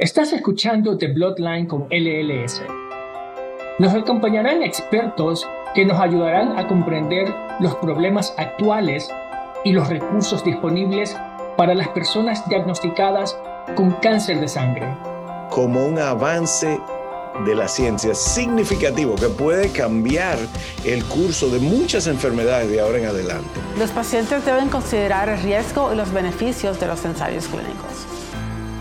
Estás 0.00 0.32
escuchando 0.32 0.96
The 0.96 1.08
Bloodline 1.08 1.66
con 1.66 1.88
LLS. 1.90 2.62
Nos 3.80 3.92
acompañarán 3.94 4.62
expertos 4.62 5.44
que 5.74 5.84
nos 5.84 5.98
ayudarán 5.98 6.56
a 6.56 6.68
comprender 6.68 7.34
los 7.58 7.74
problemas 7.78 8.32
actuales 8.36 9.10
y 9.64 9.72
los 9.72 9.88
recursos 9.88 10.44
disponibles 10.44 11.16
para 11.56 11.74
las 11.74 11.88
personas 11.88 12.48
diagnosticadas 12.48 13.36
con 13.74 13.90
cáncer 13.94 14.38
de 14.38 14.46
sangre. 14.46 14.86
Como 15.50 15.84
un 15.84 15.98
avance 15.98 16.78
de 17.44 17.54
la 17.56 17.66
ciencia 17.66 18.14
significativo 18.14 19.16
que 19.16 19.28
puede 19.28 19.72
cambiar 19.72 20.38
el 20.84 21.04
curso 21.06 21.50
de 21.50 21.58
muchas 21.58 22.06
enfermedades 22.06 22.70
de 22.70 22.80
ahora 22.80 22.98
en 22.98 23.06
adelante. 23.06 23.60
Los 23.76 23.90
pacientes 23.90 24.46
deben 24.46 24.68
considerar 24.68 25.28
el 25.28 25.42
riesgo 25.42 25.92
y 25.92 25.96
los 25.96 26.12
beneficios 26.12 26.78
de 26.78 26.86
los 26.86 27.04
ensayos 27.04 27.48
clínicos. 27.48 28.17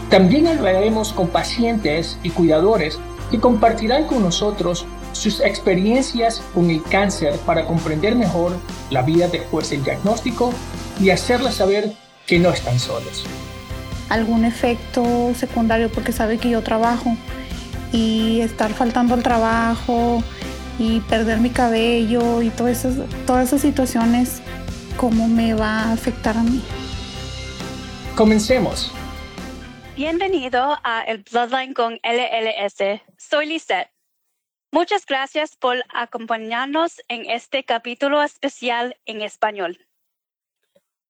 También 0.10 0.48
hablaremos 0.48 1.12
con 1.12 1.28
pacientes 1.28 2.18
y 2.24 2.30
cuidadores 2.30 2.98
que 3.30 3.42
compartirán 3.42 4.06
con 4.06 4.22
nosotros 4.22 4.86
sus 5.12 5.42
experiencias 5.42 6.42
con 6.54 6.70
el 6.70 6.82
cáncer 6.82 7.36
para 7.46 7.66
comprender 7.66 8.16
mejor 8.16 8.54
la 8.90 9.02
vida 9.02 9.28
después 9.28 9.70
del 9.70 9.84
diagnóstico 9.84 10.54
y 11.02 11.10
hacerles 11.10 11.56
saber 11.56 11.92
que 12.26 12.40
no 12.40 12.52
están 12.52 12.80
solos. 12.80 13.26
Algún 14.08 14.46
efecto 14.46 15.34
secundario 15.36 15.92
porque 15.92 16.14
sabe 16.14 16.38
que 16.38 16.52
yo 16.52 16.62
trabajo 16.62 17.18
y 17.92 18.40
estar 18.40 18.74
faltando 18.74 19.14
al 19.14 19.24
trabajo 19.24 20.24
y 20.80 21.02
perder 21.02 21.40
mi 21.40 21.50
cabello 21.50 22.42
y 22.42 22.50
todas 22.50 22.86
esas, 22.86 23.08
todas 23.26 23.48
esas 23.48 23.62
situaciones, 23.62 24.42
¿cómo 24.96 25.28
me 25.28 25.54
va 25.54 25.82
a 25.82 25.92
afectar 25.92 26.38
a 26.38 26.44
mí? 26.44 26.62
Comencemos. 28.16 28.94
Bienvenido 29.98 30.78
a 30.84 31.02
El 31.02 31.24
Bloodline 31.24 31.74
con 31.74 32.00
LLS. 32.04 33.02
Soy 33.18 33.48
Lisette. 33.48 33.90
Muchas 34.72 35.08
gracias 35.08 35.56
por 35.56 35.84
acompañarnos 35.92 37.02
en 37.08 37.28
este 37.28 37.64
capítulo 37.64 38.22
especial 38.22 38.96
en 39.08 39.24
español. 39.24 39.88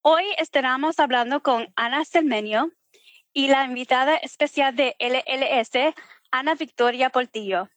Hoy 0.02 0.24
estaremos 0.38 1.02
hablando 1.02 1.44
con 1.44 1.68
Ana 1.76 2.06
Selmenio 2.06 2.72
y 3.34 3.50
la 3.50 3.66
invitada 3.66 4.16
especial 4.16 4.74
de 4.78 4.96
LLS, 5.00 5.94
Ana 6.32 6.56
Victoria 6.56 7.10
Portillo. 7.10 7.68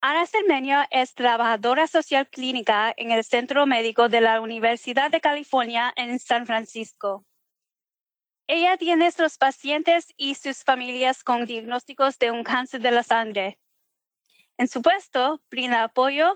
Ana 0.00 0.26
Selmenio 0.26 0.78
es 0.92 1.14
trabajadora 1.14 1.88
social 1.88 2.28
clínica 2.28 2.94
en 2.96 3.10
el 3.10 3.24
Centro 3.24 3.66
Médico 3.66 4.08
de 4.08 4.20
la 4.20 4.40
Universidad 4.40 5.10
de 5.10 5.20
California 5.20 5.92
en 5.96 6.20
San 6.20 6.46
Francisco. 6.46 7.26
Ella 8.46 8.76
tiene 8.76 9.10
sus 9.10 9.38
pacientes 9.38 10.12
y 10.16 10.34
sus 10.34 10.64
familias 10.64 11.24
con 11.24 11.46
diagnósticos 11.46 12.18
de 12.18 12.30
un 12.30 12.44
cáncer 12.44 12.80
de 12.82 12.90
la 12.90 13.02
sangre. 13.02 13.58
En 14.58 14.68
su 14.68 14.82
puesto, 14.82 15.42
brinda 15.50 15.84
apoyo 15.84 16.34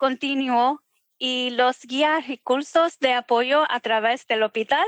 continuo 0.00 0.82
y 1.18 1.50
los 1.50 1.82
guía 1.82 2.20
recursos 2.26 2.98
de 2.98 3.12
apoyo 3.12 3.70
a 3.70 3.80
través 3.80 4.26
del 4.26 4.42
hospital, 4.42 4.86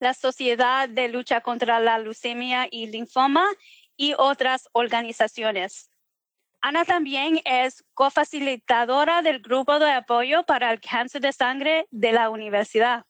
la 0.00 0.14
Sociedad 0.14 0.88
de 0.88 1.08
Lucha 1.08 1.42
contra 1.42 1.78
la 1.78 1.98
Leucemia 1.98 2.66
y 2.70 2.86
Linfoma 2.86 3.46
y 3.94 4.14
otras 4.16 4.70
organizaciones. 4.72 5.90
Ana 6.62 6.86
también 6.86 7.40
es 7.44 7.84
cofacilitadora 7.92 9.20
del 9.20 9.40
grupo 9.40 9.78
de 9.78 9.92
apoyo 9.92 10.44
para 10.44 10.72
el 10.72 10.80
cáncer 10.80 11.20
de 11.20 11.32
sangre 11.32 11.86
de 11.90 12.12
la 12.12 12.30
universidad. 12.30 13.04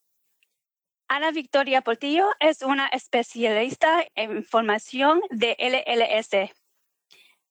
Ana 1.10 1.30
Victoria 1.30 1.80
Portillo 1.80 2.28
es 2.38 2.60
una 2.60 2.86
especialista 2.88 4.04
en 4.14 4.44
formación 4.44 5.22
de 5.30 5.56
LLS. 5.58 6.52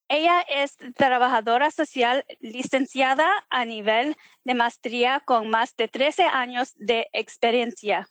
Ella 0.09 0.41
es 0.41 0.77
trabajadora 0.95 1.71
social 1.71 2.23
licenciada 2.39 3.27
a 3.49 3.65
nivel 3.65 4.15
de 4.43 4.53
maestría 4.53 5.21
con 5.21 5.49
más 5.49 5.75
de 5.75 5.87
13 5.87 6.25
años 6.25 6.73
de 6.75 7.07
experiencia. 7.13 8.07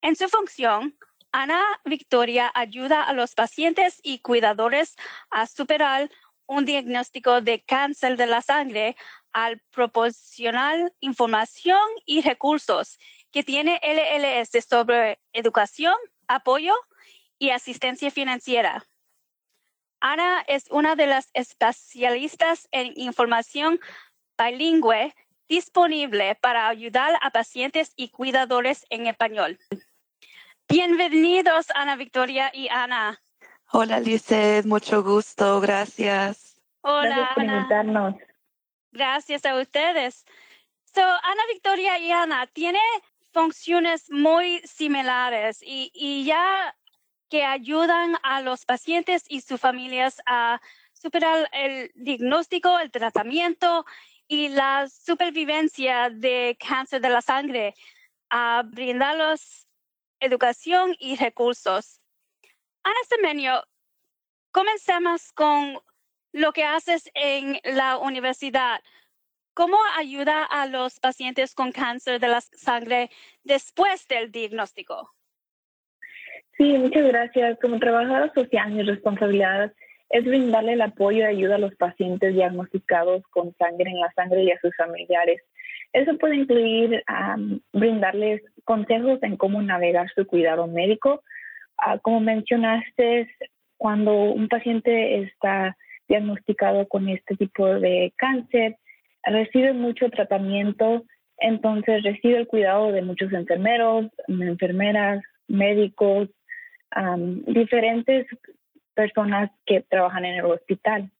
En 0.00 0.16
su 0.16 0.26
función, 0.28 0.96
Ana 1.32 1.62
Victoria 1.84 2.50
ayuda 2.54 3.02
a 3.02 3.12
los 3.12 3.34
pacientes 3.34 4.00
y 4.02 4.20
cuidadores 4.20 4.96
a 5.30 5.46
superar 5.46 6.10
un 6.46 6.64
diagnóstico 6.64 7.42
de 7.42 7.62
cáncer 7.62 8.16
de 8.16 8.26
la 8.26 8.40
sangre 8.40 8.96
al 9.32 9.60
proporcionar 9.70 10.94
información 11.00 11.78
y 12.06 12.22
recursos 12.22 12.98
que 13.30 13.42
tiene 13.42 13.80
LLS 13.82 14.64
sobre 14.64 15.18
educación, 15.32 15.94
apoyo 16.28 16.74
y 17.38 17.50
asistencia 17.50 18.10
financiera. 18.10 18.84
Ana 20.00 20.44
es 20.46 20.66
una 20.70 20.94
de 20.94 21.06
las 21.06 21.30
especialistas 21.34 22.68
en 22.70 22.92
información 22.96 23.80
bilingüe 24.38 25.14
disponible 25.48 26.34
para 26.36 26.68
ayudar 26.68 27.18
a 27.22 27.30
pacientes 27.30 27.92
y 27.96 28.10
cuidadores 28.10 28.84
en 28.90 29.06
español. 29.06 29.58
Bienvenidos, 30.68 31.70
Ana 31.74 31.96
Victoria 31.96 32.50
y 32.52 32.68
Ana. 32.68 33.20
Hola, 33.72 34.00
Lizeth, 34.00 34.66
mucho 34.66 35.02
gusto, 35.02 35.60
gracias. 35.60 36.60
Hola, 36.82 37.30
Ana. 37.36 38.16
Gracias 38.92 39.44
a 39.44 39.56
ustedes. 39.56 40.24
So, 40.94 41.02
Ana 41.02 41.42
Victoria 41.52 41.98
y 41.98 42.10
Ana, 42.10 42.46
¿tiene 42.46 42.80
funciones 43.36 44.10
muy 44.10 44.62
similares 44.64 45.58
y, 45.60 46.24
ya 46.24 46.74
que 47.28 47.44
ayudan 47.44 48.16
a 48.22 48.40
los 48.40 48.64
pacientes 48.64 49.24
y 49.28 49.42
sus 49.42 49.60
familias 49.60 50.22
a 50.24 50.58
superar 50.94 51.46
el 51.52 51.92
diagnóstico, 51.94 52.78
el 52.78 52.90
tratamiento 52.90 53.84
y 54.26 54.48
la 54.48 54.88
supervivencia 54.88 56.08
de 56.08 56.56
cáncer 56.66 57.02
de 57.02 57.10
la 57.10 57.20
sangre, 57.20 57.74
a 58.30 58.62
brindarlos 58.64 59.68
educación 60.18 60.96
y 60.98 61.16
recursos. 61.16 62.00
Ana 62.84 63.02
Semenio, 63.06 63.62
comencemos 64.50 65.30
con 65.34 65.78
lo 66.32 66.54
que 66.54 66.64
haces 66.64 67.10
en 67.12 67.60
la 67.64 67.98
universidad. 67.98 68.82
¿Cómo 69.56 69.78
ayuda 69.96 70.44
a 70.44 70.66
los 70.66 71.00
pacientes 71.00 71.54
con 71.54 71.72
cáncer 71.72 72.20
de 72.20 72.28
la 72.28 72.42
sangre 72.42 73.08
después 73.42 74.06
del 74.06 74.30
diagnóstico? 74.30 75.14
Sí, 76.58 76.76
muchas 76.76 77.06
gracias. 77.06 77.58
Como 77.62 77.78
trabajadora 77.78 78.30
social, 78.34 78.70
mi 78.72 78.82
responsabilidad 78.82 79.72
es 80.10 80.24
brindarle 80.26 80.74
el 80.74 80.82
apoyo 80.82 81.20
y 81.20 81.22
ayuda 81.22 81.54
a 81.54 81.58
los 81.58 81.74
pacientes 81.76 82.34
diagnosticados 82.34 83.22
con 83.30 83.54
sangre 83.54 83.90
en 83.90 83.98
la 83.98 84.12
sangre 84.12 84.42
y 84.44 84.50
a 84.50 84.60
sus 84.60 84.76
familiares. 84.76 85.40
Eso 85.94 86.18
puede 86.18 86.36
incluir 86.36 87.02
brindarles 87.72 88.42
consejos 88.64 89.22
en 89.22 89.38
cómo 89.38 89.62
navegar 89.62 90.10
su 90.14 90.26
cuidado 90.26 90.66
médico. 90.66 91.22
Ah, 91.78 91.98
como 91.98 92.20
mencionaste, 92.20 93.34
cuando 93.78 94.12
un 94.12 94.48
paciente 94.48 95.22
está 95.22 95.78
diagnosticado 96.08 96.86
con 96.88 97.08
este 97.08 97.36
tipo 97.36 97.66
de 97.66 98.12
cáncer, 98.18 98.76
recibe 99.26 99.72
mucho 99.72 100.08
tratamiento, 100.10 101.04
entonces 101.38 102.02
recibe 102.02 102.38
el 102.38 102.46
cuidado 102.46 102.92
de 102.92 103.02
muchos 103.02 103.32
enfermeros, 103.32 104.06
enfermeras, 104.28 105.22
médicos, 105.48 106.28
diferentes 107.46 108.26
personas 108.94 109.50
que 109.66 109.82
trabajan 109.82 110.24
en 110.24 110.36
el 110.36 110.46
hospital. 110.46 111.10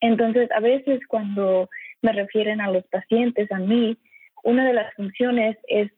Entonces, 0.00 0.50
a 0.52 0.60
veces 0.60 1.00
cuando 1.08 1.68
me 2.02 2.12
refieren 2.12 2.60
a 2.60 2.70
los 2.70 2.84
pacientes, 2.88 3.50
a 3.52 3.58
mí, 3.58 3.96
una 4.42 4.66
de 4.66 4.74
las 4.74 4.92
funciones 4.94 5.56
es 5.68 5.90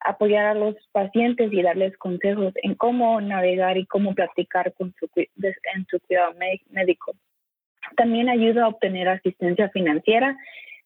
apoyar 0.00 0.46
a 0.46 0.54
los 0.54 0.74
pacientes 0.92 1.52
y 1.52 1.62
darles 1.62 1.96
consejos 1.98 2.52
en 2.62 2.74
cómo 2.74 3.20
navegar 3.20 3.76
y 3.76 3.86
cómo 3.86 4.14
practicar 4.14 4.72
con 4.74 4.94
su, 4.98 5.08
en 5.16 5.86
su 5.90 6.00
cuidado 6.00 6.34
médico. 6.70 7.14
También 7.96 8.28
ayuda 8.28 8.64
a 8.64 8.68
obtener 8.68 9.08
asistencia 9.08 9.68
financiera 9.70 10.36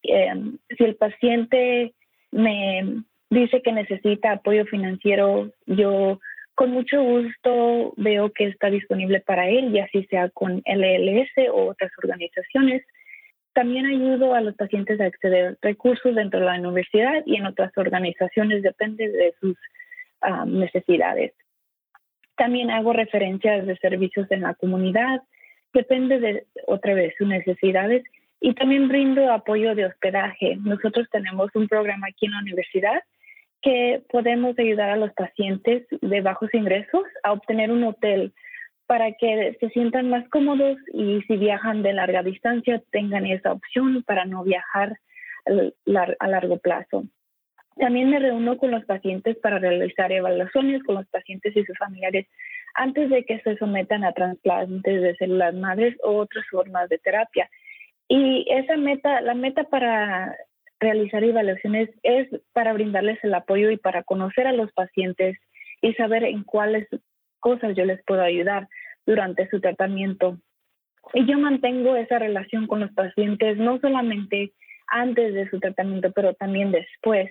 Em, 0.05 0.59
si 0.77 0.85
el 0.85 0.97
paciente 0.97 1.95
me 2.31 3.05
dice 3.31 3.63
que 3.63 3.73
necesita 3.73 4.33
apoyo 4.33 4.67
financiero, 4.67 5.51
yo 5.67 6.21
con 6.55 6.71
mucho 6.71 7.03
gusto 7.03 7.95
veo 7.97 8.33
que 8.33 8.45
está 8.45 8.71
disponible 8.71 9.21
para 9.21 9.49
él, 9.49 9.73
ya 9.73 9.85
así 9.85 10.05
sea 10.05 10.29
con 10.31 10.63
LLS 10.67 11.49
o 11.53 11.71
otras 11.71 11.91
organizaciones. 12.03 12.85
También 13.55 13.87
ayudo 13.87 14.35
a 14.35 14.41
los 14.41 14.55
pacientes 14.57 15.01
a 15.01 15.07
acceder 15.07 15.47
a 15.47 15.57
recursos 15.63 16.15
dentro 16.15 16.41
de 16.41 16.47
la 16.47 16.59
universidad 16.59 17.23
y 17.25 17.37
en 17.37 17.47
otras 17.47 17.73
organizaciones, 17.77 18.63
depende 18.63 19.09
de 19.09 19.35
sus 19.41 19.57
necesidades. 20.47 21.33
También 22.37 22.71
hago 22.71 22.93
referencias 22.93 23.67
de 23.67 23.77
servicios 23.77 24.31
en 24.31 24.43
la 24.43 24.55
comunidad, 24.55 25.23
depende 25.73 26.19
de 26.19 26.47
otra 26.67 26.95
vez 26.95 27.15
sus 27.17 27.29
necesidades 27.29 28.05
y 28.45 28.53
también 28.53 28.89
brindo 28.89 29.33
apoyo 29.33 29.75
de 29.75 29.87
hospedaje. 29.87 30.59
Nosotros 30.61 31.09
tenemos 31.11 31.49
un 31.55 31.67
programa 31.67 32.09
aquí 32.11 32.27
en 32.27 32.33
la 32.33 32.41
universidad 32.41 33.03
que 33.63 34.03
podemos 34.11 34.59
ayudar 34.59 34.91
a 34.91 34.97
los 34.97 35.15
pacientes 35.15 35.87
de 36.03 36.21
bajos 36.21 36.53
ingresos 36.53 37.05
a 37.23 37.33
obtener 37.33 37.71
un 37.71 37.85
hotel 37.85 38.35
para 38.87 39.13
que 39.13 39.57
se 39.59 39.71
sientan 39.71 40.11
más 40.11 40.29
cómodos 40.29 40.77
y 40.93 41.23
si 41.23 41.39
viajan 41.39 41.83
de 41.83 41.95
larga 41.95 42.23
distancia 42.23 42.83
tengan 42.93 43.25
esa 43.25 43.51
opción 43.51 44.03
para 44.03 44.27
no 44.27 44.45
viajar 44.45 44.99
a 46.19 46.29
largo 46.29 46.59
plazo. 46.59 47.05
También 47.79 48.11
me 48.11 48.19
reúno 48.19 48.59
con 48.59 48.73
los 48.73 48.85
pacientes 48.85 49.39
para 49.39 49.59
realizar 49.59 50.13
evaluaciones 50.13 50.83
con 50.83 50.97
los 50.97 51.07
pacientes 51.07 51.57
y 51.57 51.65
sus 51.65 51.79
familiares 51.79 52.27
antes 52.75 53.09
de 53.09 53.25
que 53.25 53.41
se 53.41 53.57
sometan 53.57 54.05
a 54.05 54.13
trasplantes 54.13 55.01
de 55.01 55.17
células 55.17 55.55
madres 55.55 55.97
o 56.03 56.17
otras 56.17 56.45
formas 56.51 56.91
de 56.91 56.99
terapia. 56.99 57.49
Y 58.09 58.47
esa 58.51 58.77
meta, 58.77 59.21
la 59.21 59.35
meta 59.35 59.65
para 59.65 60.37
realizar 60.81 61.25
evaluaciones 61.25 61.89
es 62.03 62.29
para 62.53 62.73
brindarles 62.73 63.23
el 63.25 63.35
apoyo 63.35 63.71
y 63.71 63.77
para 63.77 64.03
conocer 64.03 64.47
a 64.47 64.53
los 64.53 64.73
pacientes 64.73 65.39
y 65.81 65.95
saber 65.95 66.25
en 66.25 66.45
cuáles 66.45 66.87
cosas 67.41 67.77
yo 67.77 67.85
les 67.85 68.03
puedo 68.05 68.23
ayudar 68.23 68.69
durante 69.07 69.49
su 69.49 69.61
tratamiento. 69.61 70.39
Y 71.13 71.27
yo 71.27 71.39
mantengo 71.39 71.97
esa 71.97 72.19
relación 72.19 72.67
con 72.67 72.81
los 72.81 72.93
pacientes 72.93 73.59
no 73.59 73.79
solamente 73.81 74.53
antes 74.89 75.35
de 75.35 75.49
su 75.51 75.61
tratamiento, 75.61 76.13
pero 76.13 76.35
también 76.35 76.71
después. 76.73 77.31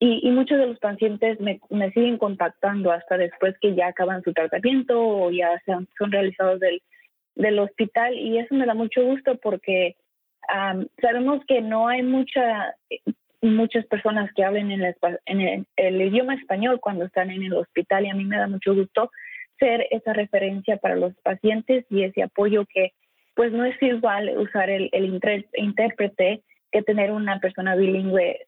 y, 0.00 0.30
muchos 0.30 0.58
de 0.58 0.66
los 0.66 0.78
pacientes 0.78 1.38
me, 1.40 1.60
siguen 1.92 2.18
contactando 2.18 2.92
hasta 2.92 3.16
después 3.16 3.54
que 3.60 3.74
ya 3.74 3.88
acaban 3.88 4.22
su 4.22 4.32
tratamiento 4.32 5.00
o 5.00 5.30
ya 5.30 5.60
son 5.66 6.12
realizados 6.12 6.60
del, 6.60 6.80
del 7.38 7.58
hospital 7.60 8.14
y 8.14 8.38
eso 8.38 8.54
me 8.54 8.66
da 8.66 8.74
mucho 8.74 9.02
gusto 9.02 9.38
porque 9.38 9.96
sabemos 11.00 11.42
que 11.46 11.60
no 11.60 11.88
hay 11.88 12.02
mucha, 12.02 12.74
muchas 13.40 13.86
personas 13.86 14.30
que 14.34 14.44
hablen 14.44 14.70
en, 14.70 14.82
el, 14.82 15.66
el, 15.76 16.02
idioma 16.02 16.34
español 16.34 16.80
cuando 16.80 17.04
están 17.04 17.30
en 17.30 17.44
el 17.44 17.54
hospital 17.54 18.04
y 18.04 18.10
a 18.10 18.14
mí 18.14 18.24
me 18.24 18.38
da 18.38 18.46
mucho 18.46 18.74
gusto 18.74 19.10
ser 19.58 19.86
esa 19.90 20.12
referencia 20.12 20.76
para 20.76 20.96
los 20.96 21.14
pacientes 21.22 21.84
y 21.90 22.02
ese 22.04 22.22
apoyo 22.22 22.64
que 22.66 22.92
pues 23.34 23.52
no 23.52 23.64
es 23.64 23.80
igual 23.80 24.36
usar 24.36 24.68
el, 24.68 24.90
intérprete 25.54 26.42
que 26.72 26.82
tener 26.82 27.12
una 27.12 27.38
persona 27.38 27.76
bilingüe 27.76 28.46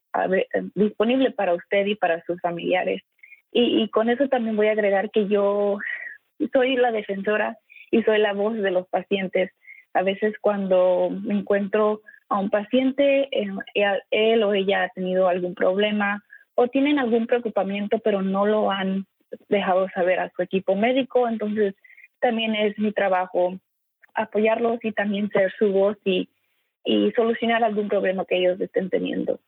disponible 0.75 1.31
para 1.31 1.53
usted 1.53 1.85
y 1.85 1.95
para 1.95 2.21
sus 2.25 2.41
familiares. 2.41 3.01
Y, 3.53 3.87
con 3.89 4.09
eso 4.09 4.27
también 4.27 4.57
voy 4.57 4.67
a 4.67 4.71
agregar 4.73 5.09
que 5.11 5.27
yo 5.27 5.77
soy 6.51 6.75
la 6.75 6.91
defensora 6.91 7.57
y 7.91 8.01
soy 8.03 8.19
la 8.19 8.33
voz 8.33 8.55
de 8.55 8.71
los 8.71 8.87
pacientes. 8.87 9.51
A 9.93 10.01
veces 10.01 10.33
cuando 10.41 11.09
me 11.11 11.35
encuentro 11.35 12.01
a 12.29 12.39
un 12.39 12.49
paciente, 12.49 13.27
eh, 13.31 13.47
él 14.11 14.43
o 14.43 14.53
ella 14.53 14.83
ha 14.83 14.89
tenido 14.89 15.27
algún 15.27 15.53
problema 15.53 16.23
o 16.55 16.67
tienen 16.67 16.97
algún 16.97 17.27
preocupamiento, 17.27 17.99
pero 17.99 18.21
no 18.21 18.45
lo 18.45 18.71
han 18.71 19.05
dejado 19.49 19.89
saber 19.89 20.19
a 20.19 20.31
su 20.35 20.41
equipo 20.41 20.75
médico, 20.75 21.27
entonces 21.27 21.75
también 22.19 22.55
es 22.55 22.77
mi 22.79 22.91
trabajo 22.91 23.59
apoyarlos 24.13 24.79
y 24.83 24.91
también 24.91 25.29
ser 25.29 25.53
su 25.57 25.71
voz 25.71 25.97
y, 26.03 26.29
y 26.83 27.11
solucionar 27.11 27.63
algún 27.63 27.87
problema 27.87 28.25
que 28.25 28.37
ellos 28.37 28.59
estén 28.59 28.89
teniendo. 28.89 29.39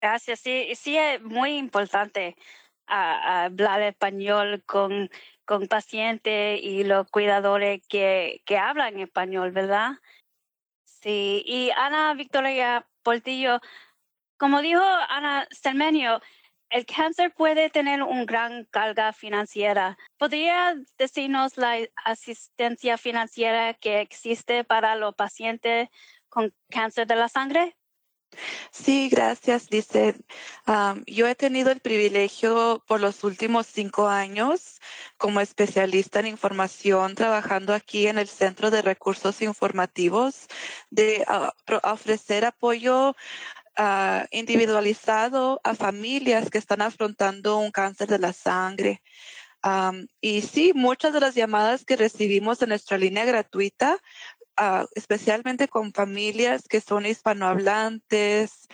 Gracias, 0.00 0.40
sí, 0.40 0.68
sí 0.74 0.96
es 0.96 1.22
muy 1.22 1.56
importante 1.56 2.34
hablar 2.86 3.82
español 3.82 4.62
con, 4.66 5.10
con 5.44 5.66
pacientes 5.68 6.60
y 6.62 6.84
los 6.84 7.08
cuidadores 7.10 7.80
que, 7.88 8.42
que 8.44 8.58
hablan 8.58 8.98
español, 8.98 9.52
¿verdad? 9.52 9.92
Sí, 10.84 11.42
y 11.46 11.70
Ana 11.76 12.14
Victoria 12.14 12.86
Portillo, 13.02 13.60
como 14.36 14.62
dijo 14.62 14.82
Ana 14.82 15.46
Selmenio, 15.50 16.20
el 16.72 16.86
cáncer 16.86 17.34
puede 17.34 17.68
tener 17.68 18.02
una 18.02 18.24
gran 18.24 18.64
carga 18.64 19.12
financiera. 19.12 19.98
¿Podría 20.16 20.74
decirnos 20.96 21.58
la 21.58 21.76
asistencia 22.04 22.96
financiera 22.96 23.74
que 23.74 24.00
existe 24.00 24.64
para 24.64 24.96
los 24.96 25.14
pacientes 25.14 25.90
con 26.30 26.54
cáncer 26.70 27.06
de 27.06 27.16
la 27.16 27.28
sangre? 27.28 27.76
Sí, 28.70 29.08
gracias, 29.08 29.68
dice. 29.68 30.16
yo 31.06 31.26
he 31.28 31.34
tenido 31.34 31.70
el 31.70 31.80
privilegio 31.80 32.82
por 32.86 33.00
los 33.00 33.24
últimos 33.24 33.66
cinco 33.66 34.08
años 34.08 34.80
como 35.16 35.40
especialista 35.40 36.20
en 36.20 36.26
información, 36.26 37.14
trabajando 37.14 37.74
aquí 37.74 38.06
en 38.06 38.18
el 38.18 38.28
Centro 38.28 38.70
de 38.70 38.82
Recursos 38.82 39.42
Informativos, 39.42 40.46
de 40.90 41.24
ah, 41.28 41.52
ofrecer 41.84 42.44
apoyo 42.44 43.14
ah, 43.76 44.26
individualizado 44.30 45.60
a 45.64 45.74
familias 45.74 46.50
que 46.50 46.58
están 46.58 46.82
afrontando 46.82 47.58
un 47.58 47.70
cáncer 47.70 48.08
de 48.08 48.18
la 48.18 48.32
sangre. 48.32 49.02
y 50.20 50.42
sí, 50.42 50.72
muchas 50.74 51.12
de 51.12 51.20
las 51.20 51.34
llamadas 51.34 51.84
que 51.84 51.96
recibimos 51.96 52.60
en 52.62 52.70
nuestra 52.70 52.98
línea 52.98 53.24
gratuita 53.24 53.98
Ah, 54.56 54.86
especialmente 54.94 55.66
con 55.68 55.92
familias 55.92 56.68
que 56.68 56.80
son 56.80 57.06
hispanohablantes. 57.06 58.68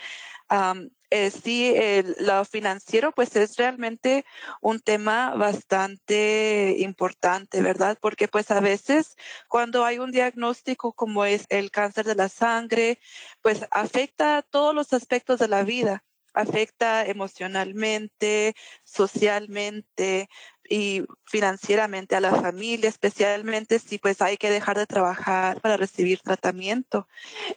Eh, 1.11 1.31
sí, 1.31 1.73
lo 2.19 2.45
financiero 2.45 3.11
pues 3.11 3.35
es 3.35 3.55
realmente 3.57 4.25
un 4.61 4.79
tema 4.79 5.33
bastante 5.35 6.75
importante, 6.79 7.61
¿verdad? 7.61 7.97
Porque 7.99 8.27
pues 8.27 8.51
a 8.51 8.59
veces 8.59 9.15
cuando 9.47 9.85
hay 9.85 9.97
un 9.99 10.11
diagnóstico 10.11 10.93
como 10.93 11.25
es 11.25 11.45
el 11.49 11.71
cáncer 11.71 12.05
de 12.05 12.15
la 12.15 12.29
sangre, 12.29 12.99
pues 13.41 13.65
afecta 13.71 14.37
a 14.37 14.41
todos 14.43 14.75
los 14.75 14.93
aspectos 14.93 15.39
de 15.39 15.47
la 15.47 15.63
vida 15.63 16.03
afecta 16.33 17.05
emocionalmente, 17.05 18.53
socialmente, 18.83 20.29
y 20.69 21.03
financieramente 21.25 22.15
a 22.15 22.21
la 22.21 22.35
familia, 22.35 22.89
especialmente 22.89 23.79
si 23.79 23.97
pues 23.97 24.21
hay 24.21 24.37
que 24.37 24.51
dejar 24.51 24.77
de 24.77 24.85
trabajar 24.85 25.59
para 25.61 25.77
recibir 25.77 26.19
tratamiento. 26.21 27.07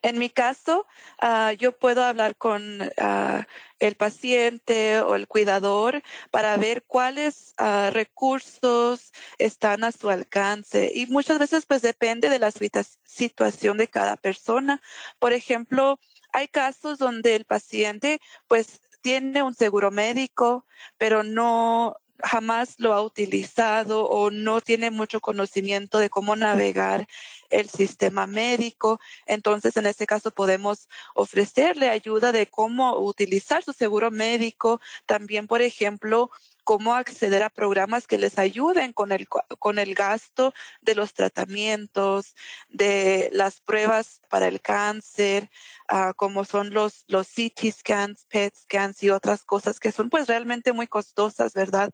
En 0.00 0.19
mi 0.19 0.31
caso, 0.31 0.87
ah, 1.19 1.53
yo 1.53 1.76
puedo 1.79 2.03
hablar 2.03 2.37
con 2.37 2.91
ah, 2.99 3.47
el 3.79 3.97
paciente 3.97 5.00
o 5.00 5.14
el 5.14 5.29
cuidador 5.29 6.03
para 6.31 6.56
ver 6.56 6.85
cuáles 6.87 7.55
ah, 7.59 7.91
recursos 7.93 9.12
están 9.38 9.85
a 9.85 9.93
su 9.93 10.09
alcance 10.09 10.91
y 10.94 11.06
muchas 11.06 11.38
veces 11.38 11.67
pues 11.67 11.82
depende 11.82 12.31
de 12.31 12.38
la 12.38 12.50
situación 12.50 13.76
de 13.76 13.88
cada 13.88 14.17
persona. 14.17 14.81
Por 15.19 15.35
ejemplo, 15.35 15.99
hay 16.32 16.49
casos 16.49 16.99
donde 16.99 17.37
el 17.37 17.44
paciente 17.44 18.20
pues 18.49 18.81
tiene 19.03 19.43
un 19.43 19.55
seguro 19.55 19.91
médico, 19.91 20.64
pero 20.97 21.23
no 21.25 21.97
jamás 22.23 22.75
lo 22.79 22.93
ha 22.95 23.03
utilizado 23.03 24.07
o 24.09 24.31
no 24.31 24.61
tiene 24.61 24.91
mucho 24.91 25.21
conocimiento 25.21 25.99
de 25.99 26.11
cómo 26.11 26.37
navegar 26.37 27.07
el 27.50 27.69
sistema 27.69 28.26
médico. 28.26 29.00
Entonces, 29.26 29.76
en 29.76 29.87
este 29.87 30.07
caso 30.07 30.31
podemos 30.31 30.88
ofrecerle 31.14 31.88
ayuda 31.91 32.33
de 32.33 32.47
cómo 32.47 32.99
utilizar 32.99 33.62
su 33.62 33.73
seguro 33.73 34.11
médico. 34.11 34.81
También, 35.07 35.47
por 35.47 35.62
ejemplo, 35.62 36.31
cómo 36.64 36.95
acceder 36.95 37.42
a 37.42 37.50
programas 37.50 38.07
que 38.07 38.19
les 38.19 38.38
ayuden 38.38 38.92
con 38.92 39.12
el, 39.12 39.28
con 39.28 39.78
el 39.78 39.95
gasto 39.95 40.54
de 40.81 40.95
los 40.95 41.14
tratamientos, 41.14 42.35
de 42.69 43.31
las 43.33 43.61
pruebas 43.61 44.21
para 44.28 44.49
el 44.49 44.61
cáncer, 44.61 45.50
uh, 45.90 46.14
como 46.14 46.45
son 46.45 46.73
los, 46.73 47.04
los 47.09 47.28
CT 47.28 47.73
scans, 47.73 48.26
PET 48.28 48.54
scans 48.54 49.02
y 49.02 49.11
otras 49.11 49.45
cosas 49.45 49.81
que 49.81 49.92
son 49.92 50.11
pues 50.11 50.26
realmente 50.28 50.73
muy 50.73 50.87
costosas, 50.87 51.52
¿verdad? 51.54 51.90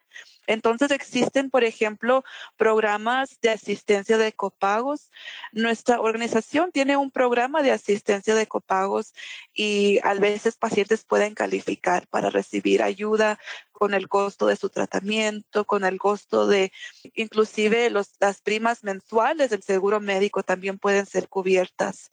Entonces 0.49 0.91
existen, 0.91 1.51
por 1.51 1.63
ejemplo, 1.63 2.25
programas 2.57 3.39
de 3.43 3.51
asistencia 3.51 4.17
de 4.17 4.33
copagos. 4.33 5.11
Nuestra 5.53 6.01
organización 6.01 6.73
tiene 6.73 6.97
un 6.97 7.11
programa 7.11 7.63
de 7.63 7.71
asistencia 7.71 8.35
de 8.35 8.47
copagos 8.47 9.13
y 9.53 10.01
a 10.03 10.15
veces 10.15 10.57
pacientes 10.57 11.05
pueden 11.05 11.35
calificar 11.35 12.09
para 12.09 12.31
recibir 12.31 12.83
ayuda 12.83 13.39
con 13.73 13.93
el 13.93 14.09
costo 14.09 14.47
de 14.47 14.57
su 14.57 14.71
tratamiento, 14.71 15.67
con 15.67 15.85
el 15.85 15.99
costo 15.99 16.47
de 16.47 16.73
inclusive 17.15 17.91
las 17.91 18.41
primas 18.43 18.83
mensuales 18.83 19.51
del 19.51 19.63
seguro 19.63 20.01
médico 20.01 20.43
también 20.43 20.79
pueden 20.79 21.05
ser 21.05 21.29
cubiertas. 21.29 22.11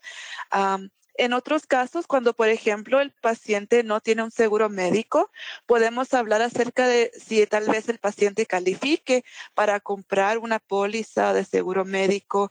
En 1.18 1.32
otros 1.32 1.66
casos, 1.66 2.06
cuando 2.06 2.34
por 2.34 2.48
ejemplo 2.48 3.00
el 3.00 3.12
paciente 3.12 3.82
no 3.82 4.00
tiene 4.00 4.22
un 4.22 4.30
seguro 4.30 4.68
médico, 4.68 5.30
podemos 5.66 6.12
hablar 6.14 6.42
acerca 6.42 6.86
de 6.88 7.10
si 7.18 7.46
tal 7.46 7.66
vez 7.66 7.88
el 7.88 7.98
paciente 7.98 8.46
califique 8.46 9.24
para 9.54 9.80
comprar 9.80 10.38
una 10.38 10.58
póliza 10.58 11.32
de 11.32 11.44
seguro 11.44 11.84
médico 11.84 12.50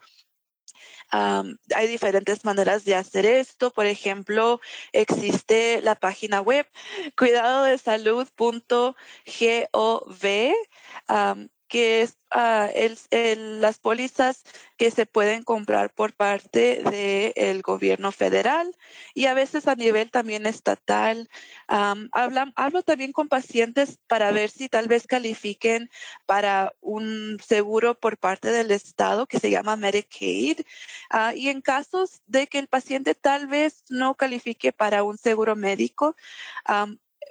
hay 1.11 1.87
diferentes 1.87 2.45
maneras 2.45 2.85
de 2.85 2.95
hacer 2.95 3.25
esto. 3.25 3.71
Por 3.71 3.85
ejemplo, 3.85 4.59
existe 4.91 5.81
la 5.81 5.95
página 5.95 6.41
web 6.41 6.67
cuidadodesalud.gov 7.17 8.95
que 11.67 12.01
es 12.01 12.17
ah, 12.31 12.69
las 13.11 13.79
pólizas 13.79 14.43
que 14.77 14.91
se 14.91 15.05
pueden 15.05 15.43
comprar 15.43 15.91
por 15.93 16.13
parte 16.13 16.83
del 16.83 17.61
gobierno 17.61 18.11
federal 18.11 18.75
y 19.13 19.25
a 19.25 19.33
veces 19.33 19.67
a 19.67 19.75
nivel 19.75 20.11
también 20.11 20.45
estatal. 20.45 21.29
hablo 21.67 22.83
también 22.83 23.11
con 23.11 23.27
pacientes 23.27 23.99
para 24.07 24.31
ver 24.31 24.49
si 24.49 24.69
tal 24.69 24.87
vez 24.87 25.07
califiquen 25.07 25.89
para 26.25 26.73
un 26.81 27.39
seguro 27.45 27.95
por 27.99 28.17
parte 28.17 28.51
del 28.51 28.71
Estado 28.71 29.25
que 29.27 29.39
se 29.39 29.49
llama 29.49 29.75
Medicaid. 29.75 30.61
Ah, 31.09 31.33
y 31.35 31.49
en 31.49 31.61
casos 31.61 32.21
de 32.27 32.47
que 32.47 32.59
el 32.59 32.67
paciente 32.67 33.15
tal 33.15 33.47
vez 33.47 33.83
no 33.89 34.15
califique 34.15 34.71
para 34.71 35.03
un 35.03 35.17
seguro 35.17 35.55
médico, 35.55 36.15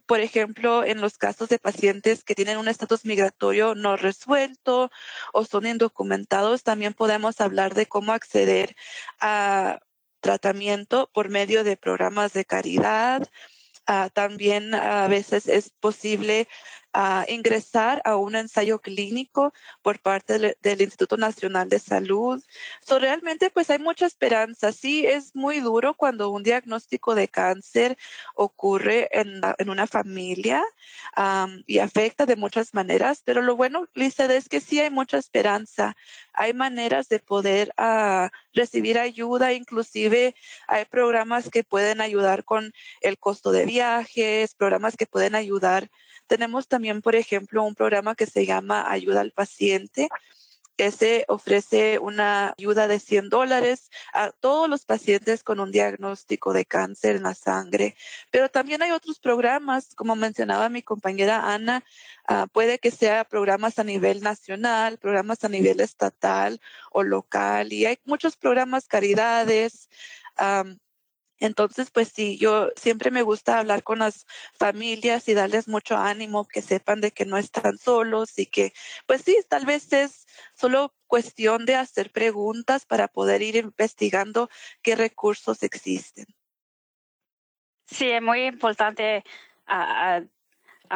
por 0.07 0.21
ejemplo, 0.21 0.85
en 0.85 1.01
los 1.01 1.19
casos 1.19 1.49
de 1.49 1.59
pacientes 1.59 2.25
que 2.25 2.35
tienen 2.35 2.59
un 2.59 2.69
estatus 2.69 3.05
migratorio 3.05 3.75
no 3.75 3.97
resuelto 3.97 4.91
o 5.33 5.45
son 5.45 5.67
indocumentados, 5.67 6.63
también 6.63 6.95
podemos 6.95 7.41
hablar 7.41 7.75
de 7.75 7.87
cómo 7.87 8.13
acceder 8.13 8.77
a 9.21 9.81
tratamiento 10.21 11.11
por 11.13 11.29
medio 11.31 11.65
de 11.65 11.77
programas 11.77 12.33
de 12.33 12.45
caridad. 12.45 13.29
Ah, 13.87 14.11
también 14.13 14.75
a 14.75 15.09
veces 15.09 15.49
es 15.49 15.71
posible 15.71 16.49
a 16.95 17.25
ingresar 17.29 18.01
a 18.05 18.17
un 18.17 18.37
ensayo 18.37 18.81
clínico 18.81 19.53
por 19.83 19.99
parte 19.99 20.57
del, 20.63 20.81
Instituto 20.81 21.17
Nacional 21.17 21.69
de 21.69 21.81
Salud. 21.81 22.43
So, 22.87 22.99
realmente, 23.01 23.51
pues 23.51 23.69
hay 23.71 23.81
mucha 23.81 24.07
esperanza. 24.07 24.71
Sí, 24.71 25.05
es 25.05 25.35
muy 25.35 25.59
duro 25.61 25.95
cuando 25.95 26.31
un 26.31 26.45
diagnóstico 26.45 27.17
de 27.17 27.27
cáncer 27.27 27.99
ocurre 28.37 29.09
en, 29.13 29.41
una 29.69 29.87
familia 29.89 30.63
y 31.67 31.79
afecta 31.81 32.27
de 32.27 32.37
muchas 32.37 32.75
maneras, 32.75 33.23
pero 33.25 33.43
lo 33.43 33.57
bueno, 33.57 33.89
Lisa, 33.95 34.33
es 34.33 34.49
que 34.49 34.61
sí 34.61 34.79
hay 34.81 34.91
mucha 34.91 35.19
esperanza. 35.19 35.97
Hay 36.33 36.53
maneras 36.53 37.09
de 37.09 37.19
poder 37.19 37.73
ah, 37.77 38.31
recibir 38.53 38.99
ayuda, 38.99 39.53
inclusive 39.53 40.37
hay 40.69 40.85
programas 40.85 41.51
que 41.51 41.65
pueden 41.65 42.01
ayudar 42.01 42.45
con 42.45 42.73
el 43.01 43.19
costo 43.19 43.51
de 43.51 43.67
viajes, 43.67 44.55
programas 44.55 44.97
que 44.97 45.07
pueden 45.07 45.35
ayudar 45.35 45.91
tenemos 46.27 46.69
también, 46.69 46.84
por 47.03 47.17
ejemplo, 47.17 47.65
un 47.65 47.75
programa 47.75 48.15
que 48.15 48.27
se 48.27 48.47
llama 48.47 48.91
Ayuda 48.91 49.21
al 49.21 49.33
Paciente. 49.33 50.09
Ese 50.77 51.25
ofrece 51.29 52.01
una 52.01 52.53
ayuda 52.59 52.89
de 52.89 52.99
100 52.99 53.29
dólares 53.29 53.91
a 54.13 54.33
todos 54.33 54.69
los 54.69 54.85
pacientes 54.85 55.45
con 55.45 55.61
un 55.61 55.71
diagnóstico 55.71 56.53
de 56.53 56.65
cáncer 56.65 57.15
en 57.17 57.23
la 57.23 57.35
sangre. 57.35 57.95
Pero 58.33 58.49
también 58.49 58.83
hay 58.83 58.91
otros 58.91 59.21
programas, 59.21 59.95
como 59.95 60.17
mencionaba 60.17 60.69
mi 60.69 60.83
compañera 60.83 61.55
Ana, 61.55 61.85
ah, 62.27 62.49
puede 62.53 62.81
que 62.81 62.91
sea 62.91 63.25
programas 63.25 63.79
a 63.79 63.85
nivel 63.85 64.21
nacional, 64.21 64.99
programas 64.99 65.45
a 65.45 65.49
nivel 65.49 65.79
estatal 65.81 66.61
o 66.91 67.05
local. 67.05 67.73
Y 67.73 67.87
hay 67.87 67.99
muchos 68.05 68.37
programas, 68.37 68.89
caridades. 68.89 69.89
Entonces, 71.45 71.91
pues 71.91 72.09
sí, 72.09 72.39
yo 72.39 72.71
siempre 72.75 73.11
me 73.11 73.21
gusta 73.21 73.59
hablar 73.59 73.83
con 73.83 73.99
las 73.99 74.27
familias 74.55 75.29
y 75.29 75.35
darles 75.35 75.69
mucho 75.69 75.95
ánimo, 75.99 76.49
que 76.49 76.63
sepan 76.63 77.03
de 77.03 77.11
que 77.11 77.27
no 77.27 77.37
están 77.37 77.77
solos 77.77 78.39
y 78.39 78.47
que, 78.47 78.73
pues 79.07 79.21
sí, 79.21 79.37
tal 79.47 79.67
vez 79.67 79.93
es 79.93 80.27
solo 80.55 80.95
cuestión 81.07 81.67
de 81.67 81.75
hacer 81.75 82.11
preguntas 82.13 82.87
para 82.87 83.09
poder 83.09 83.43
ir 83.43 83.57
investigando 83.57 84.49
qué 84.81 84.97
recursos 84.97 85.63
existen. 85.63 86.25
Sí, 87.89 88.11
es 88.11 88.23
muy 88.23 88.47
importante 88.47 89.23
a, 89.67 90.23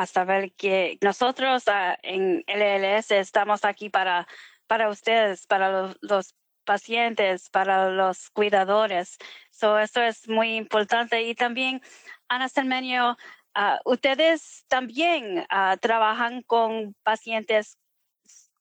saber 0.06 0.52
que 0.52 0.96
nosotros 1.02 1.64
en 2.02 2.42
LLS 2.46 3.10
estamos 3.10 3.66
aquí 3.66 3.90
para, 3.90 4.26
para 4.66 4.88
ustedes, 4.88 5.46
para 5.46 5.94
los 6.00 6.34
pacientes, 6.68 7.48
para 7.48 7.90
los 7.90 8.28
cuidadores. 8.30 9.16
So, 9.50 9.78
eso 9.78 10.02
es 10.02 10.28
muy 10.28 10.56
importante. 10.56 11.22
Y 11.22 11.34
también, 11.34 11.80
Ana 12.28 12.48
Selmenio, 12.50 13.16
ah, 13.54 13.80
ustedes 13.86 14.66
también 14.68 15.46
uh, 15.50 15.76
trabajan 15.80 16.42
con 16.42 16.94
pacientes 17.02 17.78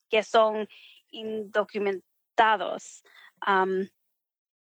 que 0.09 0.23
son 0.23 0.69
indocumentados. 1.11 3.03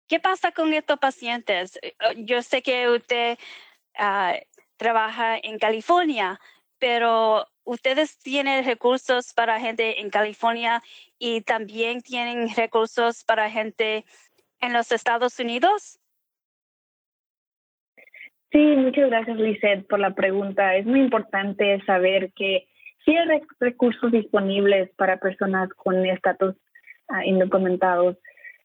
¿Qué 0.09 0.21
pasa 0.21 0.53
con 0.53 0.73
estos 0.73 0.99
pacientes? 0.99 1.79
Yo 2.17 2.43
sé 2.43 2.63
que 2.63 2.89
usted 2.89 3.39
uh, 3.99 4.39
trabaja 4.77 5.37
en 5.43 5.59
California, 5.59 6.39
pero 6.83 7.47
ustedes 7.63 8.19
tienen 8.19 8.65
recursos 8.65 9.33
para 9.35 9.61
gente 9.61 10.01
en 10.01 10.11
California 10.11 10.83
y 11.17 11.43
también 11.43 12.01
tienen 12.01 12.49
recursos 12.57 13.23
para 13.23 13.49
gente 13.51 14.05
en 14.61 14.73
los 14.73 14.91
Estados 14.91 15.39
Unidos. 15.39 16.01
Sí, 18.51 18.59
muchas 18.59 19.11
gracias, 19.11 19.37
Lizeth, 19.37 19.87
por 19.87 20.01
la 20.01 20.13
pregunta. 20.13 20.75
Es 20.75 20.85
muy 20.85 20.99
importante 20.99 21.81
saber 21.87 22.33
que 22.33 22.67
sí 23.05 23.17
hay 23.17 23.41
recursos 23.61 24.11
disponibles 24.11 24.91
para 24.97 25.19
personas 25.19 25.69
con 25.77 26.05
estatus 26.05 26.57
ah, 27.07 27.25
indocumentados, 27.25 28.17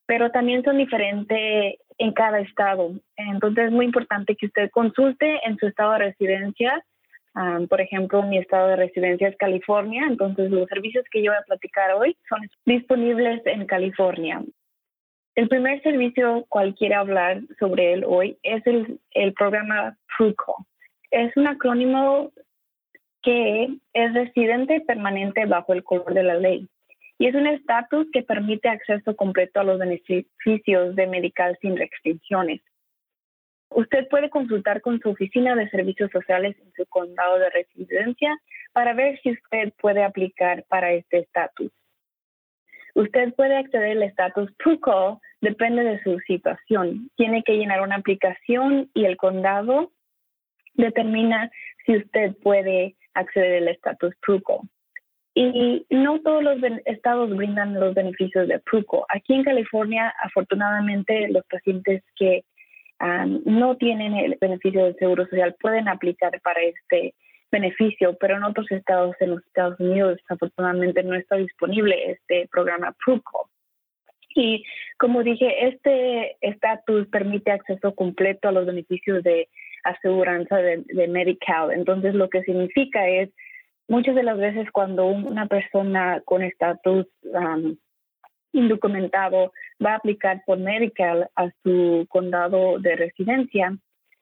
pero 0.07 0.31
también 0.31 0.63
son 0.63 0.79
diferentes 0.79 1.75
en 1.99 2.13
cada 2.13 2.39
estado. 2.39 2.93
Entonces 3.15 3.65
es 3.65 3.71
muy 3.71 3.85
importante 3.85 4.35
que 4.35 4.47
usted 4.47 4.71
consulte 4.71 5.39
en 5.47 5.55
su 5.59 5.67
estado 5.67 5.91
de 5.91 5.99
residencia 5.99 6.83
por 7.69 7.81
ejemplo, 7.81 8.23
mi 8.23 8.37
estado 8.37 8.69
de 8.69 8.75
residencia 8.77 9.27
es 9.27 9.37
California, 9.37 10.03
entonces 10.07 10.49
los 10.49 10.67
servicios 10.67 11.05
que 11.11 11.21
yo 11.21 11.31
voy 11.31 11.39
a 11.39 11.45
platicar 11.45 11.93
hoy 11.93 12.17
son 12.27 12.39
disponibles 12.65 13.41
en 13.45 13.65
California. 13.65 14.41
El 15.35 15.47
primer 15.47 15.81
servicio 15.83 16.45
cual 16.49 16.73
quiero 16.73 16.99
hablar 16.99 17.41
sobre 17.59 17.93
él 17.93 18.03
hoy 18.07 18.37
es 18.41 18.65
el, 18.65 18.99
el 19.11 19.33
programa 19.33 19.95
PRUCO. 20.17 20.65
Es 21.11 21.35
un 21.37 21.47
acrónimo 21.47 22.31
que 23.21 23.67
es 23.93 24.13
residente 24.13 24.81
permanente 24.81 25.45
bajo 25.45 25.73
el 25.73 25.83
color 25.83 26.13
de 26.13 26.23
la 26.23 26.35
ley 26.35 26.67
y 27.19 27.27
es 27.27 27.35
un 27.35 27.47
estatus 27.47 28.07
que 28.11 28.23
permite 28.23 28.69
acceso 28.69 29.15
completo 29.15 29.59
a 29.59 29.63
los 29.63 29.79
beneficios 29.79 30.95
de 30.95 31.07
medical 31.07 31.57
sin 31.61 31.77
restricciones. 31.77 32.61
Usted 33.69 34.07
puede 34.07 34.29
consultar 34.29 34.81
con 34.81 34.99
su 34.99 35.09
oficina 35.09 35.55
de 35.55 35.69
servicios 35.69 36.09
sociales 36.11 36.55
en 36.59 36.71
su 36.73 36.85
condado 36.87 37.39
de 37.39 37.49
residencia 37.49 38.37
para 38.73 38.93
ver 38.93 39.19
si 39.21 39.31
usted 39.31 39.73
puede 39.79 40.03
aplicar 40.03 40.63
para 40.69 40.91
este 40.93 41.19
estatus. 41.19 41.71
Usted 42.95 43.33
puede 43.35 43.55
acceder 43.55 43.91
al 43.91 44.03
estatus 44.03 44.51
PRUCO, 44.57 45.21
depende 45.41 45.83
de 45.83 46.01
su 46.01 46.19
situación. 46.21 47.11
Tiene 47.15 47.43
que 47.43 47.53
llenar 47.53 47.81
una 47.81 47.97
aplicación 47.97 48.89
y 48.93 49.05
el 49.05 49.17
condado 49.17 49.91
determina 50.73 51.51
si 51.85 51.97
usted 51.97 52.35
puede 52.41 52.95
acceder 53.13 53.61
al 53.61 53.67
estatus 53.67 54.15
PRUCO. 54.21 54.63
Y 55.35 55.85
no 55.91 56.19
todos 56.21 56.41
los 56.41 56.57
estados 56.85 57.29
brindan 57.35 57.79
los 57.79 57.93
beneficios 57.93 58.47
de 58.47 58.57
PRUCO. 58.59 59.05
Aquí 59.09 59.35
en 59.35 59.43
California, 59.43 60.11
afortunadamente, 60.23 61.27
los 61.29 61.45
pacientes 61.45 62.03
que 62.15 62.43
no 62.99 63.77
tienen 63.77 64.15
el 64.15 64.37
beneficio 64.39 64.85
del 64.85 64.95
Seguro 64.95 65.25
Social 65.25 65.55
pueden 65.59 65.87
aplicar 65.87 66.39
para 66.41 66.61
este 66.61 67.13
beneficio, 67.51 68.17
pero 68.19 68.37
en 68.37 68.43
otros 68.43 68.69
estados, 68.71 69.15
en 69.19 69.31
los 69.31 69.45
Estados 69.45 69.79
Unidos, 69.79 70.17
desafortunadamente 70.17 71.03
no 71.03 71.15
está 71.15 71.37
disponible 71.37 72.11
este 72.11 72.47
programa 72.51 72.95
PRUCO. 73.05 73.49
Y 74.35 74.63
como 74.97 75.23
dije, 75.23 75.67
este 75.67 76.37
estatus 76.41 77.07
permite 77.07 77.51
acceso 77.51 77.95
completo 77.95 78.49
a 78.49 78.51
los 78.51 78.65
beneficios 78.65 79.23
de 79.23 79.47
aseguranza 79.83 80.57
de, 80.57 80.83
de 80.85 81.07
Medical. 81.07 81.71
Entonces, 81.71 82.13
lo 82.13 82.29
que 82.29 82.43
significa 82.43 83.07
es, 83.07 83.29
muchas 83.87 84.15
de 84.15 84.23
las 84.23 84.37
veces 84.37 84.69
cuando 84.71 85.07
una 85.07 85.47
persona 85.47 86.21
con 86.25 86.43
estatus 86.43 87.07
indocumentado 88.51 89.53
va 89.83 89.93
a 89.93 89.95
aplicar 89.97 90.41
por 90.45 90.57
Medical 90.57 91.29
a 91.35 91.49
su 91.63 92.05
condado 92.09 92.79
de 92.79 92.95
residencia. 92.95 93.77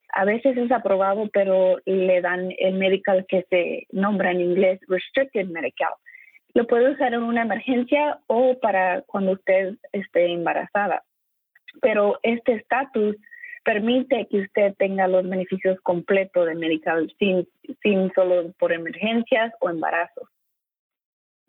A 0.09 0.25
veces 0.25 0.57
es 0.57 0.71
aprobado, 0.71 1.29
pero 1.33 1.77
le 1.85 2.21
dan 2.21 2.49
el 2.57 2.75
medical 2.75 3.25
que 3.27 3.45
se 3.49 3.85
nombra 3.91 4.31
en 4.31 4.41
inglés 4.41 4.79
Restricted 4.87 5.47
Medical. 5.47 5.89
Lo 6.53 6.65
puede 6.67 6.91
usar 6.91 7.13
en 7.13 7.23
una 7.23 7.41
emergencia 7.41 8.19
o 8.27 8.57
para 8.59 9.01
cuando 9.01 9.33
usted 9.33 9.75
esté 9.91 10.31
embarazada. 10.31 11.03
Pero 11.81 12.19
este 12.23 12.53
estatus 12.53 13.17
permite 13.65 14.27
que 14.29 14.41
usted 14.41 14.73
tenga 14.77 15.07
los 15.07 15.27
beneficios 15.27 15.79
completos 15.81 16.45
de 16.45 16.55
medical 16.55 17.11
sin, 17.19 17.47
sin 17.81 18.11
solo 18.13 18.53
por 18.57 18.71
emergencias 18.71 19.51
o 19.59 19.69
embarazos 19.69 20.29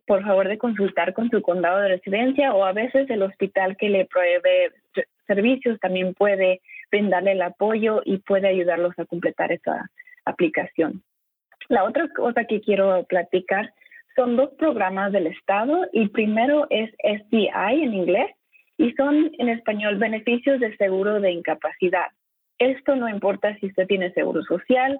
por 0.07 0.23
favor 0.25 0.49
de 0.49 0.59
consultar 0.59 1.13
con 1.13 1.31
su 1.31 1.43
condado 1.43 1.81
de 1.81 1.89
residencia 1.89 2.55
o 2.55 2.65
a 2.65 2.73
veces 2.73 3.11
el 3.11 3.23
hospital 3.23 3.77
que 3.77 3.89
le 3.89 4.07
provee 4.07 4.73
servicios 5.27 5.79
también 5.81 6.15
puede 6.15 6.61
brindarle 6.91 7.33
el 7.33 7.43
apoyo 7.43 8.03
y 8.05 8.19
puede 8.19 8.49
ayudarlos 8.49 8.97
a 8.99 9.05
completar 9.05 9.51
esa 9.53 9.91
aplicación. 10.25 11.03
La 11.69 11.85
otra 11.85 12.09
cosa 12.15 12.45
que 12.45 12.61
quiero 12.61 13.05
platicar 13.05 13.73
Son 14.15 14.35
dos 14.35 14.51
programas 14.57 15.13
del 15.13 15.27
Estado 15.27 15.89
y 15.93 16.09
primero 16.09 16.67
es 16.71 16.91
SDI 17.03 17.83
en 17.83 17.93
inglés 17.93 18.31
y 18.79 18.93
son 18.93 19.31
en 19.39 19.49
español 19.51 19.99
beneficios 19.99 20.59
de 20.59 20.75
seguro 20.79 21.21
de 21.21 21.33
incapacidad. 21.33 22.09
Esto 22.59 22.97
no 22.97 23.11
importa 23.11 23.55
si 23.59 23.67
usted 23.67 23.87
tiene 23.87 24.13
seguro 24.13 24.43
social 24.45 24.99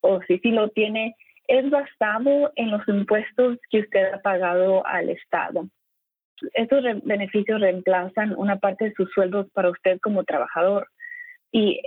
o 0.00 0.20
si 0.22 0.38
sí 0.38 0.50
lo 0.50 0.70
tiene, 0.70 1.14
es 1.50 1.68
basado 1.68 2.52
en 2.54 2.70
los 2.70 2.86
impuestos 2.86 3.58
que 3.70 3.80
usted 3.80 4.14
ha 4.14 4.22
pagado 4.22 4.86
al 4.86 5.10
Estado. 5.10 5.66
Estos 6.54 6.84
beneficios 7.02 7.60
reemplazan 7.60 8.34
una 8.36 8.56
parte 8.60 8.86
de 8.86 8.94
sus 8.94 9.10
sueldos 9.10 9.50
para 9.52 9.70
usted 9.70 9.98
como 10.00 10.22
trabajador 10.22 10.86
y 11.50 11.82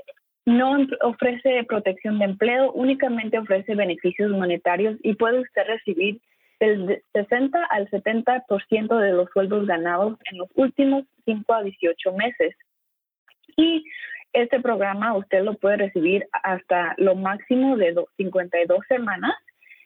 no 0.45 0.85
ofrece 1.01 1.63
protección 1.63 2.19
de 2.19 2.25
empleo, 2.25 2.73
únicamente 2.73 3.39
ofrece 3.39 3.73
beneficios 3.73 4.31
monetarios 4.31 4.97
y 5.01 5.15
puede 5.15 5.39
usted 5.39 5.63
recibir 5.65 6.19
del 6.59 7.01
60 7.13 7.57
al 7.71 7.89
70% 7.89 8.99
de 8.99 9.13
los 9.13 9.29
sueldos 9.31 9.65
ganados 9.65 10.17
en 10.29 10.39
los 10.39 10.49
últimos 10.55 11.05
5 11.23 11.53
a 11.53 11.63
18 11.63 12.13
meses. 12.13 12.53
Y 13.55 13.85
este 14.33 14.59
programa 14.59 15.15
usted 15.15 15.41
lo 15.41 15.53
puede 15.53 15.77
recibir 15.77 16.27
hasta 16.43 16.95
lo 16.97 17.15
máximo 17.15 17.77
de 17.77 17.95
52 18.17 18.79
semanas. 18.89 19.33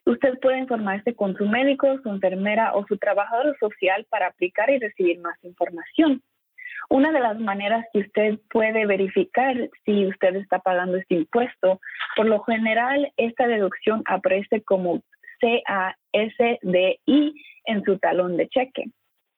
Usted 0.08 0.40
puede 0.40 0.60
informarse 0.60 1.16
con 1.16 1.36
su 1.36 1.46
médico, 1.46 2.00
su 2.02 2.08
enfermera 2.08 2.74
o 2.74 2.88
su 2.88 2.98
trabajador 2.98 3.58
social 3.60 4.06
para 4.10 4.28
aplicar 4.28 4.70
y 4.70 4.80
recibir 4.80 5.20
más 5.20 5.38
información. 5.44 6.22
Una 6.90 7.12
de 7.12 7.20
las 7.20 7.38
maneras 7.40 7.86
que 7.92 8.00
usted 8.00 8.40
puede 8.50 8.86
verificar 8.86 9.70
si 9.84 10.06
usted 10.06 10.38
está 10.38 10.60
pagando 10.60 10.96
este 10.96 11.16
impuesto, 11.16 11.82
por 12.16 12.26
lo 12.26 12.40
general 12.44 13.12
esta 13.18 13.48
deducción 13.48 14.02
aparece 14.06 14.62
como 14.62 15.02
CASDI 15.42 17.02
en 17.66 17.84
su 17.84 17.98
talón 18.00 18.38
de 18.38 18.48
cheque. 18.48 18.86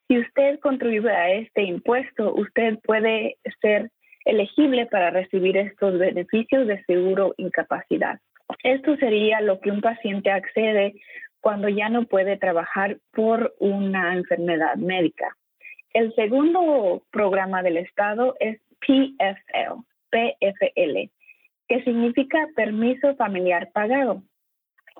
Si 0.08 0.20
usted 0.20 0.60
contribuye 0.60 1.10
a 1.10 1.32
este 1.32 1.64
impuesto, 1.64 2.32
usted 2.36 2.78
puede 2.84 3.38
ser 3.60 3.90
elegible 4.24 4.86
para 4.86 5.10
recibir 5.10 5.58
estos 5.58 5.98
beneficios 5.98 6.68
de 6.68 6.84
seguro 6.84 7.34
incapacidad. 7.38 8.20
Esto 8.64 8.96
sería 8.98 9.42
lo 9.42 9.60
que 9.60 9.72
un 9.72 9.82
paciente 9.82 10.32
accede 10.32 10.96
cuando 11.42 11.70
ya 11.70 11.90
no 11.90 12.06
puede 12.06 12.38
trabajar 12.38 12.98
por 13.12 13.56
una 13.60 14.14
enfermedad 14.14 14.76
médica. 14.76 15.36
El 15.94 16.14
segundo 16.16 17.04
programa 17.12 17.64
del 17.64 17.78
Estado 17.78 18.36
es 18.40 18.60
PFL, 18.80 19.82
PFL, 20.12 21.10
que 21.68 21.84
significa 21.84 22.48
permiso 22.56 23.16
familiar 23.16 23.72
pagado. 23.72 24.24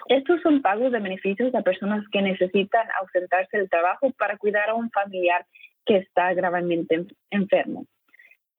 Estos 0.08 0.42
son 0.42 0.62
pagos 0.62 0.92
de 0.92 1.00
beneficios 1.00 1.54
a 1.54 1.62
personas 1.62 2.06
que 2.12 2.22
necesitan 2.22 2.88
ausentarse 3.02 3.58
del 3.58 3.70
trabajo 3.70 4.12
para 4.18 4.38
cuidar 4.38 4.70
a 4.70 4.76
un 4.76 4.90
familiar 4.92 5.46
que 5.86 5.98
está 5.98 6.34
gravemente 6.34 7.06
enfermo. 7.32 7.86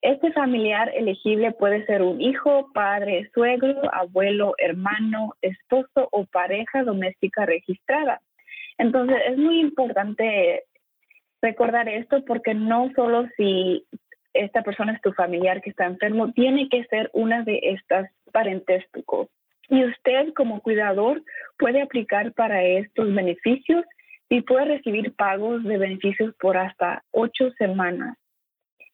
Este 0.03 0.33
familiar 0.33 0.91
elegible 0.95 1.53
puede 1.53 1.85
ser 1.85 2.01
un 2.01 2.23
hijo, 2.23 2.71
padre, 2.73 3.31
suegro, 3.35 3.83
abuelo, 3.93 4.55
hermano, 4.57 5.35
esposo 5.43 6.09
o 6.11 6.25
pareja 6.25 6.85
doméstica 6.85 7.45
registrada. 7.45 8.23
Entonces 8.79 9.19
es 9.29 9.37
muy 9.37 9.61
importante 9.61 10.65
recordar 11.43 11.89
esto 11.89 12.25
porque 12.25 12.55
no 12.55 12.91
solo 12.97 13.29
si 13.37 13.85
esta 14.33 14.63
persona 14.63 14.93
es 14.93 15.03
tu 15.03 15.13
familiar 15.13 15.61
que 15.61 15.71
está 15.71 15.85
enfermo, 15.85 16.33
tiene 16.33 16.69
que 16.71 16.85
ser 16.85 17.11
una 17.13 17.43
de 17.43 17.61
estas 17.63 18.11
parentésticos. 18.33 19.29
Y 19.69 19.85
usted 19.85 20.33
como 20.35 20.63
cuidador 20.63 21.23
puede 21.59 21.83
aplicar 21.83 22.33
para 22.33 22.63
estos 22.65 23.13
beneficios 23.15 23.85
y 24.31 24.41
puede 24.43 24.65
recibir 24.65 25.15
pagos 25.15 25.63
de 25.65 25.77
beneficios 25.77 26.35
por 26.41 26.57
hasta 26.57 27.05
ocho 27.11 27.51
semanas. 27.59 28.17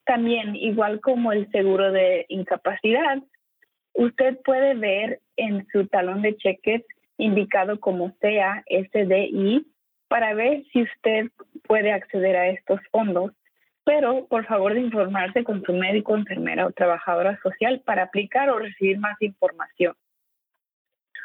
También, 0.07 0.55
igual 0.55 1.01
como 1.01 1.33
el 1.33 1.51
seguro 1.51 1.91
de 1.91 2.27
incapacidad, 2.29 3.19
usted 3.93 4.39
puede 4.45 4.75
ver 4.75 5.21
en 5.37 5.67
su 5.73 5.89
talón 5.89 6.23
de 6.23 6.37
cheques 6.37 6.83
indicado 7.19 7.81
como 7.81 8.15
sea 8.21 8.63
SDI 8.69 9.67
para 10.07 10.33
ver 10.35 10.63
si 10.73 10.83
usted 10.83 11.27
puede 11.67 11.91
acceder 11.91 12.37
a 12.37 12.49
estos 12.51 12.81
fondos, 12.93 13.33
pero 13.85 14.27
por 14.29 14.47
favor 14.47 14.75
de 14.75 14.81
informarse 14.81 15.43
con 15.43 15.63
su 15.65 15.73
médico, 15.73 16.15
enfermera 16.15 16.67
o 16.67 16.73
trabajadora 16.73 17.37
social 17.43 17.83
para 17.85 18.05
aplicar 18.05 18.49
o 18.49 18.61
recibir 18.61 18.99
más 18.99 19.21
información. 19.21 19.95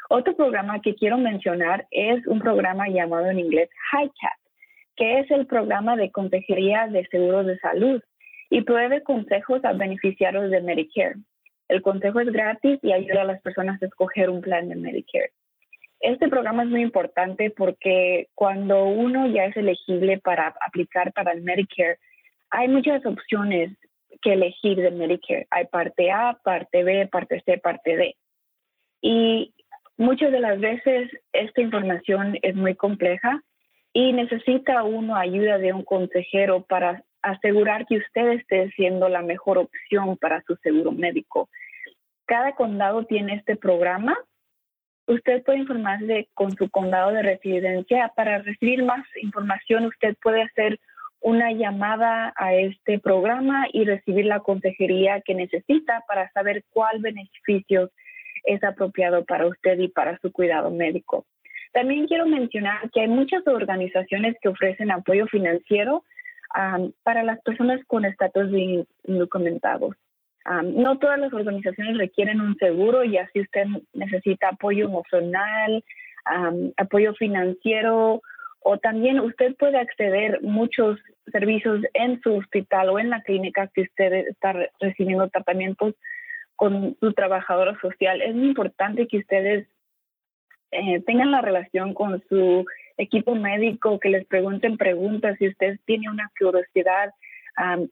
Otro 0.08 0.34
programa 0.34 0.80
que 0.80 0.96
quiero 0.96 1.18
mencionar 1.18 1.86
es 1.92 2.26
un 2.26 2.40
programa 2.40 2.88
llamado 2.88 3.26
en 3.30 3.38
inglés 3.38 3.70
HiChat, 3.92 4.40
que 4.96 5.20
es 5.20 5.30
el 5.30 5.46
programa 5.46 5.94
de 5.94 6.10
consejería 6.10 6.88
de 6.88 7.06
seguros 7.06 7.46
de 7.46 7.58
salud 7.60 8.02
y 8.52 8.60
provee 8.60 9.00
consejos 9.00 9.64
a 9.64 9.72
beneficiarios 9.72 10.50
de 10.50 10.60
Medicare. 10.60 11.14
El 11.68 11.80
consejo 11.80 12.20
es 12.20 12.30
gratis 12.30 12.78
y 12.82 12.92
ayuda 12.92 13.22
a 13.22 13.24
las 13.24 13.40
personas 13.40 13.82
a 13.82 13.86
escoger 13.86 14.28
un 14.28 14.42
plan 14.42 14.68
de 14.68 14.74
Medicare. 14.74 15.30
Este 16.00 16.28
programa 16.28 16.64
es 16.64 16.68
muy 16.68 16.82
importante 16.82 17.48
porque 17.48 18.28
cuando 18.34 18.84
uno 18.84 19.26
ya 19.26 19.46
es 19.46 19.56
elegible 19.56 20.18
para 20.18 20.54
aplicar 20.68 21.14
para 21.14 21.32
el 21.32 21.40
Medicare, 21.40 21.96
hay 22.50 22.68
muchas 22.68 23.06
opciones 23.06 23.70
que 24.20 24.34
elegir 24.34 24.76
de 24.76 24.90
Medicare. 24.90 25.46
Hay 25.48 25.64
parte 25.68 26.10
A, 26.10 26.38
parte 26.44 26.84
B, 26.84 27.06
parte 27.06 27.40
C, 27.46 27.56
parte 27.56 27.96
D. 27.96 28.16
Y 29.00 29.54
muchas 29.96 30.30
de 30.30 30.40
las 30.40 30.60
veces 30.60 31.10
esta 31.32 31.62
información 31.62 32.38
es 32.42 32.54
muy 32.54 32.74
compleja 32.74 33.42
y 33.94 34.12
necesita 34.12 34.82
uno 34.82 35.16
ayuda 35.16 35.56
de 35.56 35.72
un 35.72 35.84
consejero 35.84 36.66
para 36.66 37.02
asegurar 37.22 37.86
que 37.86 37.98
usted 37.98 38.32
esté 38.32 38.70
siendo 38.72 39.08
la 39.08 39.22
mejor 39.22 39.58
opción 39.58 40.16
para 40.16 40.42
su 40.42 40.56
seguro 40.56 40.92
médico. 40.92 41.48
Cada 42.26 42.52
condado 42.52 43.04
tiene 43.04 43.34
este 43.34 43.56
programa. 43.56 44.16
Usted 45.06 45.42
puede 45.42 45.58
informarse 45.58 46.28
con 46.34 46.52
su 46.52 46.70
condado 46.70 47.12
de 47.12 47.22
residencia. 47.22 48.12
Para 48.14 48.38
recibir 48.38 48.84
más 48.84 49.04
información, 49.20 49.86
usted 49.86 50.16
puede 50.22 50.42
hacer 50.42 50.78
una 51.20 51.52
llamada 51.52 52.32
a 52.36 52.54
este 52.54 52.98
programa 52.98 53.66
y 53.72 53.84
recibir 53.84 54.26
la 54.26 54.40
consejería 54.40 55.20
que 55.20 55.34
necesita 55.34 56.02
para 56.08 56.30
saber 56.32 56.64
cuál 56.70 57.00
beneficio 57.00 57.90
es 58.44 58.62
apropiado 58.64 59.24
para 59.24 59.46
usted 59.46 59.78
y 59.78 59.88
para 59.88 60.18
su 60.18 60.32
cuidado 60.32 60.70
médico. 60.70 61.24
También 61.72 62.06
quiero 62.06 62.26
mencionar 62.26 62.90
que 62.90 63.00
hay 63.00 63.08
muchas 63.08 63.46
organizaciones 63.46 64.36
que 64.42 64.48
ofrecen 64.48 64.90
apoyo 64.90 65.26
financiero 65.26 66.04
para 67.02 67.22
las 67.22 67.40
personas 67.42 67.80
con 67.86 68.04
estatus 68.04 68.50
de 68.50 68.86
indocumentados. 69.04 69.96
no 70.64 70.98
todas 70.98 71.18
las 71.18 71.32
organizaciones 71.32 71.98
requieren 71.98 72.40
un 72.40 72.56
seguro 72.56 73.04
y 73.04 73.16
así 73.16 73.40
usted 73.40 73.64
necesita 73.92 74.48
apoyo 74.48 74.86
emocional, 74.86 75.84
apoyo 76.76 77.14
financiero 77.14 78.22
o 78.64 78.78
también 78.78 79.20
usted 79.20 79.56
puede 79.56 79.78
acceder 79.78 80.40
muchos 80.42 80.98
servicios 81.32 81.80
en 81.94 82.20
su 82.22 82.36
hospital 82.36 82.90
o 82.90 82.98
en 82.98 83.10
la 83.10 83.22
clínica 83.22 83.68
que 83.68 83.82
usted 83.82 84.12
está 84.28 84.54
recibiendo 84.80 85.28
tratamientos 85.28 85.94
con 86.56 86.96
su 87.00 87.12
trabajadora 87.12 87.78
social. 87.80 88.22
Es 88.22 88.34
muy 88.34 88.48
importante 88.48 89.08
que 89.08 89.18
ustedes 89.18 89.66
eh, 90.72 91.02
tengan 91.06 91.30
la 91.30 91.40
relación 91.40 91.94
con 91.94 92.22
su 92.28 92.64
equipo 92.96 93.34
médico, 93.34 94.00
que 94.00 94.08
les 94.08 94.26
pregunten 94.26 94.76
preguntas 94.76 95.36
si 95.38 95.48
usted 95.48 95.78
tiene 95.84 96.10
una 96.10 96.30
curiosidad. 96.38 97.12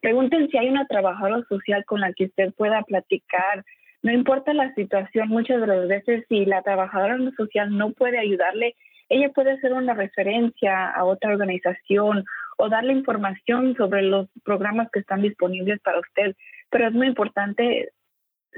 pregunten 0.00 0.48
si 0.48 0.56
hay 0.56 0.68
una 0.68 0.86
trabajadora 0.86 1.44
social 1.48 1.84
con 1.84 2.00
la 2.00 2.12
que 2.14 2.24
usted 2.24 2.52
pueda 2.54 2.82
platicar. 2.82 3.64
No 4.02 4.12
importa 4.12 4.54
la 4.54 4.74
situación, 4.74 5.28
muchas 5.28 5.60
de 5.60 5.66
las 5.66 5.88
veces 5.88 6.24
si 6.28 6.46
la 6.46 6.62
trabajadora 6.62 7.18
social 7.36 7.76
no 7.76 7.92
puede 7.92 8.18
ayudarle, 8.18 8.74
ella 9.10 9.28
puede 9.30 9.52
hacer 9.52 9.72
una 9.72 9.92
referencia 9.92 10.88
a 10.88 11.04
otra 11.04 11.32
organización 11.32 12.24
o 12.56 12.68
darle 12.68 12.92
información 12.92 13.74
sobre 13.76 14.02
los 14.02 14.28
programas 14.44 14.88
que 14.90 15.00
están 15.00 15.20
disponibles 15.20 15.80
para 15.80 16.00
usted. 16.00 16.34
Pero 16.70 16.88
es 16.88 16.94
muy 16.94 17.08
importante 17.08 17.90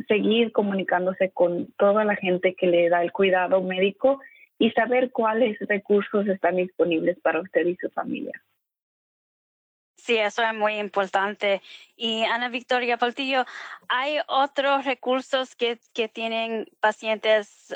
seguir 0.09 0.53
comunicándose 0.53 1.31
con 1.31 1.73
toda 1.79 2.05
la 2.05 2.17
gente 2.17 2.55
que 2.55 2.67
le 2.67 2.89
da 2.89 3.03
el 3.03 3.13
cuidado 3.13 3.63
médico 3.63 4.21
y 4.59 4.71
saber 4.71 5.11
cuáles 5.11 5.59
recursos 5.61 6.27
están 6.29 6.57
disponibles 6.57 7.19
para 7.21 7.41
usted 7.41 7.67
y 7.67 7.77
su 7.77 7.91
familia. 7.91 8.43
Sí, 9.97 10.17
eso 10.17 10.43
es 10.43 10.55
muy 10.55 10.75
importante. 10.81 11.63
Y 11.97 12.25
Ana 12.25 12.49
Victoria 12.49 12.97
Paltillo, 12.97 13.45
¿hay 13.89 14.19
otros 14.27 14.85
recursos 14.85 15.55
que, 15.55 15.79
que 15.93 16.09
tienen 16.09 16.67
pacientes 16.81 17.73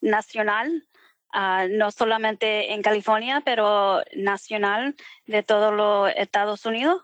nacional, 0.00 0.88
ah, 1.32 1.66
no 1.70 1.92
solamente 1.92 2.72
en 2.72 2.82
California, 2.82 3.40
pero 3.44 4.02
nacional 4.16 4.96
de 5.26 5.42
todos 5.44 5.72
los 5.72 6.12
Estados 6.16 6.66
Unidos? 6.66 7.02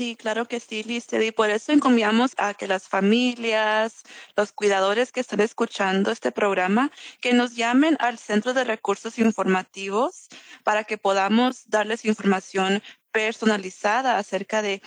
Sí, 0.00 0.16
claro 0.16 0.48
que 0.48 0.60
sí, 0.60 0.82
Lister. 0.82 1.22
Y 1.22 1.30
por 1.30 1.50
eso 1.50 1.72
encomiamos 1.72 2.32
a 2.38 2.54
que 2.54 2.66
las 2.66 2.88
familias, 2.88 4.02
los 4.34 4.50
cuidadores 4.50 5.12
que 5.12 5.20
están 5.20 5.40
escuchando 5.40 6.10
este 6.10 6.32
programa, 6.32 6.90
que 7.20 7.34
nos 7.34 7.54
llamen 7.54 7.98
al 8.00 8.16
Centro 8.16 8.54
de 8.54 8.64
Recursos 8.64 9.18
Informativos 9.18 10.28
para 10.64 10.84
que 10.84 10.96
podamos 10.96 11.68
darles 11.68 12.06
información 12.06 12.82
personalizada 13.12 14.16
acerca 14.16 14.62
de 14.62 14.80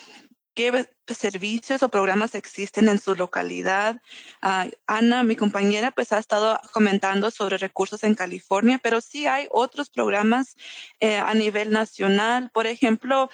qué 0.56 0.88
servicios 1.14 1.84
o 1.84 1.90
programas 1.90 2.36
existen 2.36 2.88
en 2.88 3.00
su 3.00 3.16
localidad. 3.16 4.02
Ah, 4.42 4.68
Ana, 4.88 5.24
mi 5.24 5.36
compañera, 5.36 5.92
pues 5.92 6.12
ha 6.12 6.20
estado 6.20 6.60
comentando 6.72 7.32
sobre 7.32 7.58
recursos 7.58 8.04
en 8.04 8.16
California, 8.16 8.80
pero 8.82 9.02
sí 9.02 9.28
hay 9.28 9.48
otros 9.52 9.90
programas 9.90 10.56
eh, 11.00 11.18
a 11.18 11.34
nivel 11.34 11.72
nacional. 11.72 12.50
Por 12.54 12.68
ejemplo, 12.68 13.30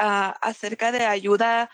acerca 0.00 0.92
de 0.92 1.04
ayuda 1.04 1.70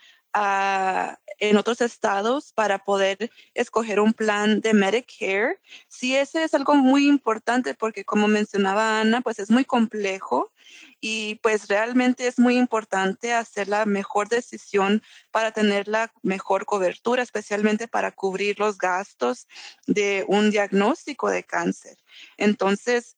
en 1.39 1.57
otros 1.57 1.81
estados 1.81 2.53
para 2.53 2.79
poder 2.79 3.31
escoger 3.55 4.01
un 4.01 4.13
plan 4.13 4.61
de 4.61 4.75
Medicare. 4.75 5.61
Sí, 5.89 6.17
ese 6.17 6.45
es 6.45 6.55
algo 6.55 6.75
muy 6.75 7.07
importante 7.07 7.75
porque 7.75 8.05
como 8.05 8.29
mencionaba 8.29 9.01
Ana, 9.01 9.21
pues 9.21 9.39
es 9.39 9.51
muy 9.51 9.65
complejo 9.65 10.53
y 11.01 11.37
pues 11.37 11.69
realmente 11.69 12.27
es 12.27 12.39
muy 12.39 12.57
importante 12.57 13.33
hacer 13.33 13.69
la 13.69 13.87
mejor 13.87 14.29
decisión 14.29 15.03
para 15.31 15.53
tener 15.53 15.89
la 15.89 16.13
mejor 16.23 16.67
cobertura, 16.67 17.23
especialmente 17.23 17.89
para 17.89 18.13
cubrir 18.13 18.59
los 18.59 18.77
gastos 18.79 19.47
de 19.87 20.25
un 20.29 20.51
diagnóstico 20.51 21.31
de 21.31 21.45
cáncer. 21.45 21.97
Entonces, 22.37 23.17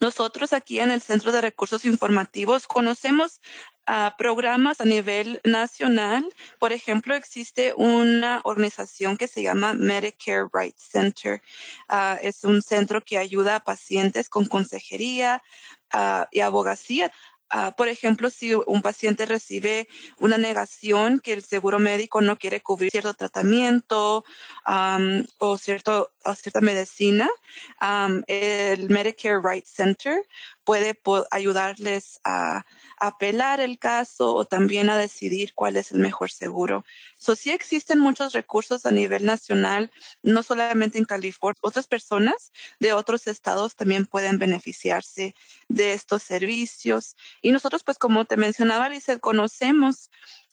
nosotros 0.00 0.52
aquí 0.52 0.80
en 0.80 0.90
el 0.90 1.00
Centro 1.00 1.32
de 1.32 1.40
Recursos 1.40 1.84
Informativos 1.84 2.66
conocemos 2.66 3.40
programas 4.16 4.80
a 4.80 4.84
nivel 4.84 5.40
nacional. 5.44 6.24
Por 6.58 6.72
ejemplo, 6.72 7.14
existe 7.14 7.74
una 7.76 8.40
organización 8.44 9.16
que 9.16 9.26
se 9.26 9.42
llama 9.42 9.74
Medicare 9.74 10.46
Rights 10.52 10.88
Center. 10.90 11.42
Ah, 11.88 12.18
es 12.22 12.44
un 12.44 12.62
centro 12.62 13.00
que 13.00 13.18
ayuda 13.18 13.56
a 13.56 13.64
pacientes 13.64 14.28
con 14.28 14.46
consejería 14.46 15.42
ah, 15.92 16.28
y 16.30 16.40
abogacía 16.40 17.12
Ah, 17.52 17.74
por 17.76 17.88
ejemplo, 17.88 18.30
si 18.30 18.54
un 18.54 18.80
paciente 18.80 19.26
recibe 19.26 19.88
una 20.18 20.38
negación 20.38 21.18
que 21.18 21.32
el 21.32 21.42
seguro 21.42 21.80
médico 21.80 22.20
no 22.20 22.38
quiere 22.38 22.60
cubrir 22.62 22.92
cierto 22.92 23.12
tratamiento 23.14 24.24
o, 25.38 25.58
cierto, 25.58 26.12
cierta 26.34 26.60
medicina, 26.60 27.28
el 28.26 28.88
Medicare 28.90 29.40
Rights 29.42 29.70
Center 29.70 30.22
puede 30.64 30.98
ayudarles 31.30 32.20
a, 32.24 32.64
apelar 33.00 33.60
el 33.60 33.78
caso 33.78 34.34
o 34.34 34.44
también 34.44 34.90
a 34.90 34.98
decidir 34.98 35.54
cuál 35.54 35.76
es 35.76 35.90
el 35.90 35.98
mejor 35.98 36.30
seguro. 36.30 36.84
So, 37.16 37.34
sí 37.34 37.50
existen 37.50 37.98
muchos 37.98 38.34
recursos 38.34 38.84
a 38.84 38.90
nivel 38.90 39.24
nacional, 39.24 39.90
no 40.22 40.42
solamente 40.42 40.98
en 40.98 41.06
California, 41.06 41.58
otras 41.62 41.86
personas 41.86 42.52
de 42.78 42.92
otros 42.92 43.26
estados 43.26 43.74
también 43.74 44.04
pueden 44.06 44.38
beneficiarse 44.38 45.34
de 45.68 45.94
estos 45.94 46.22
servicios. 46.22 47.16
Y 47.40 47.52
nosotros, 47.52 47.82
pues 47.82 47.98
como 47.98 48.26
te 48.26 48.36
mencionaba, 48.36 48.90
Lizeth, 48.90 49.20
conocemos 49.20 50.10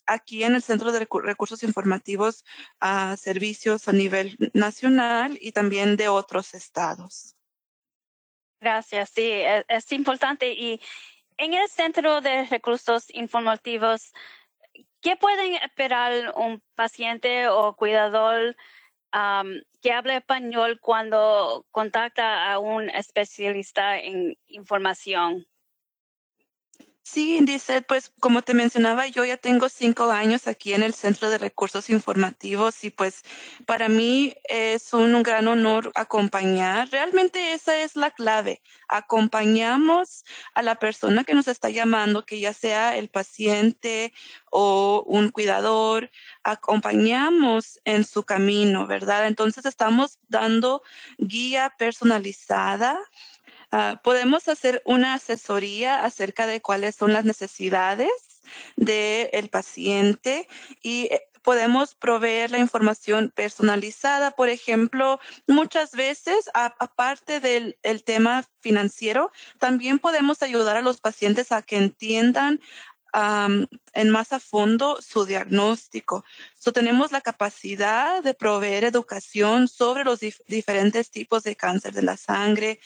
aquí 0.07 0.43
en 0.43 0.55
el 0.55 0.61
Centro 0.61 0.91
de 0.91 0.99
Recursos 0.99 1.63
Informativos 1.63 2.43
a 2.79 3.15
servicios 3.17 3.87
a 3.87 3.93
nivel 3.93 4.37
nacional 4.53 5.37
y 5.41 5.51
también 5.51 5.97
de 5.97 6.07
otros 6.07 6.53
estados. 6.53 7.35
Gracias, 8.59 9.11
sí, 9.11 9.29
es, 9.31 9.65
es 9.67 9.91
importante 9.91 10.51
y, 10.53 10.81
en 11.37 11.53
el 11.53 11.67
Centro 11.69 12.19
de 12.21 12.45
Recursos 12.45 13.13
Informativos, 13.13 14.11
¿qué 15.01 15.15
pueden 15.15 15.53
esperar 15.55 16.33
un 16.35 16.63
paciente 16.73 17.47
o 17.47 17.75
cuidador 17.75 18.55
que 19.81 19.91
hable 19.91 20.17
español 20.17 20.79
cuando 20.81 21.65
contacta 21.71 22.51
a 22.51 22.59
un 22.59 22.89
especialista 22.89 23.99
en 23.99 24.35
información? 24.47 25.45
Sí, 27.09 27.39
dice, 27.41 27.81
pues 27.81 28.11
como 28.19 28.41
te 28.41 28.53
mencionaba, 28.53 29.07
yo 29.07 29.23
ya 29.23 29.37
tengo 29.37 29.69
cinco 29.69 30.11
años 30.11 30.45
aquí 30.45 30.73
en 30.73 30.83
el 30.83 30.93
Centro 30.93 31.29
de 31.29 31.37
Recursos 31.37 31.89
Informativos 31.89 32.83
y 32.83 32.89
pues 32.89 33.23
para 33.65 33.87
mí 33.87 34.35
es 34.49 34.93
un, 34.93 35.23
gran 35.23 35.47
honor 35.47 35.89
acompañar. 35.95 36.89
Realmente 36.91 37.53
esa 37.53 37.81
es 37.81 37.95
la 37.95 38.11
clave. 38.11 38.61
Acompañamos 38.89 40.25
a 40.53 40.61
la 40.63 40.75
persona 40.75 41.23
que 41.23 41.33
nos 41.33 41.47
está 41.47 41.69
llamando, 41.69 42.25
que 42.25 42.41
ya 42.41 42.53
sea 42.53 42.97
el 42.97 43.07
paciente 43.07 44.13
o 44.51 45.01
un 45.07 45.29
cuidador, 45.29 46.11
acompañamos 46.43 47.79
en 47.85 48.03
su 48.03 48.23
camino, 48.23 48.85
¿verdad? 48.85 49.27
Entonces 49.27 49.65
estamos 49.65 50.19
dando 50.27 50.81
guía 51.17 51.73
personalizada 51.77 52.99
Ah, 53.71 53.99
podemos 54.03 54.47
hacer 54.47 54.81
una 54.85 55.15
asesoría 55.15 56.05
acerca 56.05 56.47
de 56.47 56.61
cuáles 56.61 56.95
son 56.95 57.11
las 57.11 57.25
necesidades 57.25 58.09
del 58.77 59.49
paciente 59.49 60.47
y 60.81 61.05
eh, 61.11 61.21
podemos 61.43 61.93
proveer 61.95 62.51
la 62.51 62.59
información 62.59 63.31
personalizada. 63.35 64.31
Por 64.31 64.49
ejemplo, 64.49 65.19
muchas 65.47 65.91
veces, 65.91 66.49
aparte 66.53 67.39
del 67.39 68.03
tema 68.05 68.45
financiero, 68.61 69.31
también 69.59 69.99
podemos 69.99 70.41
ayudar 70.43 70.77
a 70.77 70.81
los 70.81 70.99
pacientes 71.01 71.51
a 71.51 71.61
que 71.61 71.77
entiendan 71.77 72.61
en 73.93 74.09
más 74.09 74.33
a 74.33 74.39
fondo 74.39 74.99
su 75.01 75.25
diagnóstico. 75.25 76.23
So, 76.55 76.71
tenemos 76.71 77.11
la 77.11 77.21
capacidad 77.21 78.21
de 78.21 78.33
proveer 78.33 78.83
educación 78.83 79.67
sobre 79.67 80.03
los 80.03 80.19
diferentes 80.47 81.09
tipos 81.09 81.43
de 81.43 81.55
cáncer 81.55 81.93
de 81.93 82.03
la 82.03 82.17
sangre, 82.17 82.79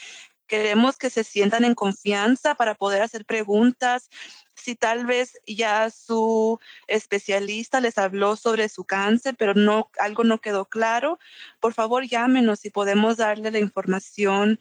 Queremos 0.52 0.98
que 0.98 1.10
se 1.10 1.24
sientan 1.24 1.64
en 1.64 1.76
confianza 1.76 2.56
para 2.56 2.76
poder 2.76 3.02
hacer 3.02 3.24
preguntas. 3.24 4.10
Si 4.54 4.76
tal 4.76 5.06
vez 5.06 5.40
ya 5.48 5.90
su 5.90 6.60
especialista 6.88 7.80
les 7.80 7.98
habló 7.98 8.36
sobre 8.36 8.68
su 8.68 8.84
cáncer, 8.84 9.38
pero 9.40 9.54
no 9.54 9.90
algo 9.98 10.26
no 10.26 10.42
quedó 10.42 10.66
claro, 10.66 11.20
por 11.62 11.74
favor 11.74 12.04
llámenos 12.04 12.66
y 12.66 12.70
podemos 12.70 13.16
darle 13.16 13.50
la 13.50 13.60
información 13.60 14.60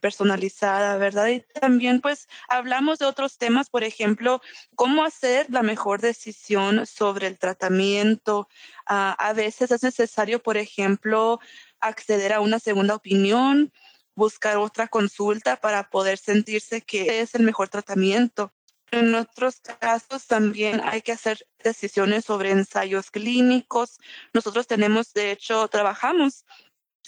personalizada, 0.00 0.96
¿verdad? 0.96 1.26
Y 1.28 1.40
también 1.40 2.00
pues 2.00 2.26
hablamos 2.48 2.98
de 2.98 3.04
otros 3.04 3.36
temas, 3.36 3.68
por 3.68 3.84
ejemplo, 3.84 4.40
cómo 4.76 5.04
hacer 5.04 5.44
la 5.50 5.62
mejor 5.62 6.00
decisión 6.00 6.86
sobre 6.86 7.26
el 7.26 7.38
tratamiento. 7.38 8.48
Ah, 8.86 9.14
a 9.18 9.34
veces 9.34 9.70
es 9.72 9.82
necesario, 9.82 10.42
por 10.42 10.56
ejemplo, 10.56 11.38
acceder 11.80 12.32
a 12.32 12.40
una 12.40 12.58
segunda 12.58 12.94
opinión 12.94 13.70
buscar 14.18 14.58
otra 14.58 14.88
consulta 14.88 15.56
para 15.56 15.88
poder 15.88 16.18
sentirse 16.18 16.82
que 16.82 17.20
es 17.20 17.34
el 17.34 17.44
mejor 17.44 17.68
tratamiento. 17.68 18.52
En 18.90 19.14
otros 19.14 19.60
casos 19.78 20.26
también 20.26 20.80
hay 20.82 21.02
que 21.02 21.12
hacer 21.12 21.46
decisiones 21.62 22.24
sobre 22.24 22.50
ensayos 22.50 23.10
clínicos. 23.10 23.98
Nosotros 24.32 24.66
tenemos, 24.66 25.12
de 25.12 25.30
hecho, 25.30 25.68
trabajamos 25.68 26.44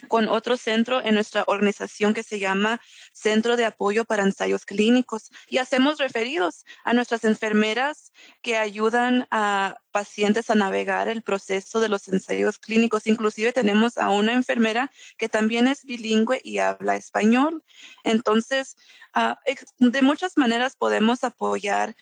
con 0.08 0.28
otro 0.28 0.56
centro 0.56 1.04
en 1.04 1.14
nuestra 1.14 1.44
organización 1.46 2.14
que 2.14 2.22
se 2.22 2.38
llama 2.38 2.80
Centro 3.12 3.56
de 3.56 3.64
Apoyo 3.64 4.04
para 4.04 4.22
Ensayos 4.22 4.64
Clínicos 4.64 5.30
y 5.48 5.58
hacemos 5.58 5.98
referidos 5.98 6.64
a 6.84 6.94
nuestras 6.94 7.24
enfermeras 7.24 8.12
que 8.42 8.56
ayudan 8.56 9.26
a 9.30 9.76
pacientes 9.90 10.50
a 10.50 10.54
navegar 10.54 11.08
el 11.08 11.22
proceso 11.22 11.80
de 11.80 11.88
los 11.88 12.08
ensayos 12.08 12.58
clínicos. 12.58 13.06
Inclusive 13.06 13.52
tenemos 13.52 13.98
a 13.98 14.10
una 14.10 14.32
enfermera 14.32 14.90
que 15.18 15.28
también 15.28 15.66
es 15.66 15.84
bilingüe 15.84 16.40
y 16.42 16.58
habla 16.58 16.96
español. 16.96 17.62
Entonces, 18.04 18.76
ah, 19.12 19.38
de 19.78 20.02
muchas 20.02 20.36
maneras 20.36 20.76
podemos 20.76 21.24
apoyar 21.24 21.94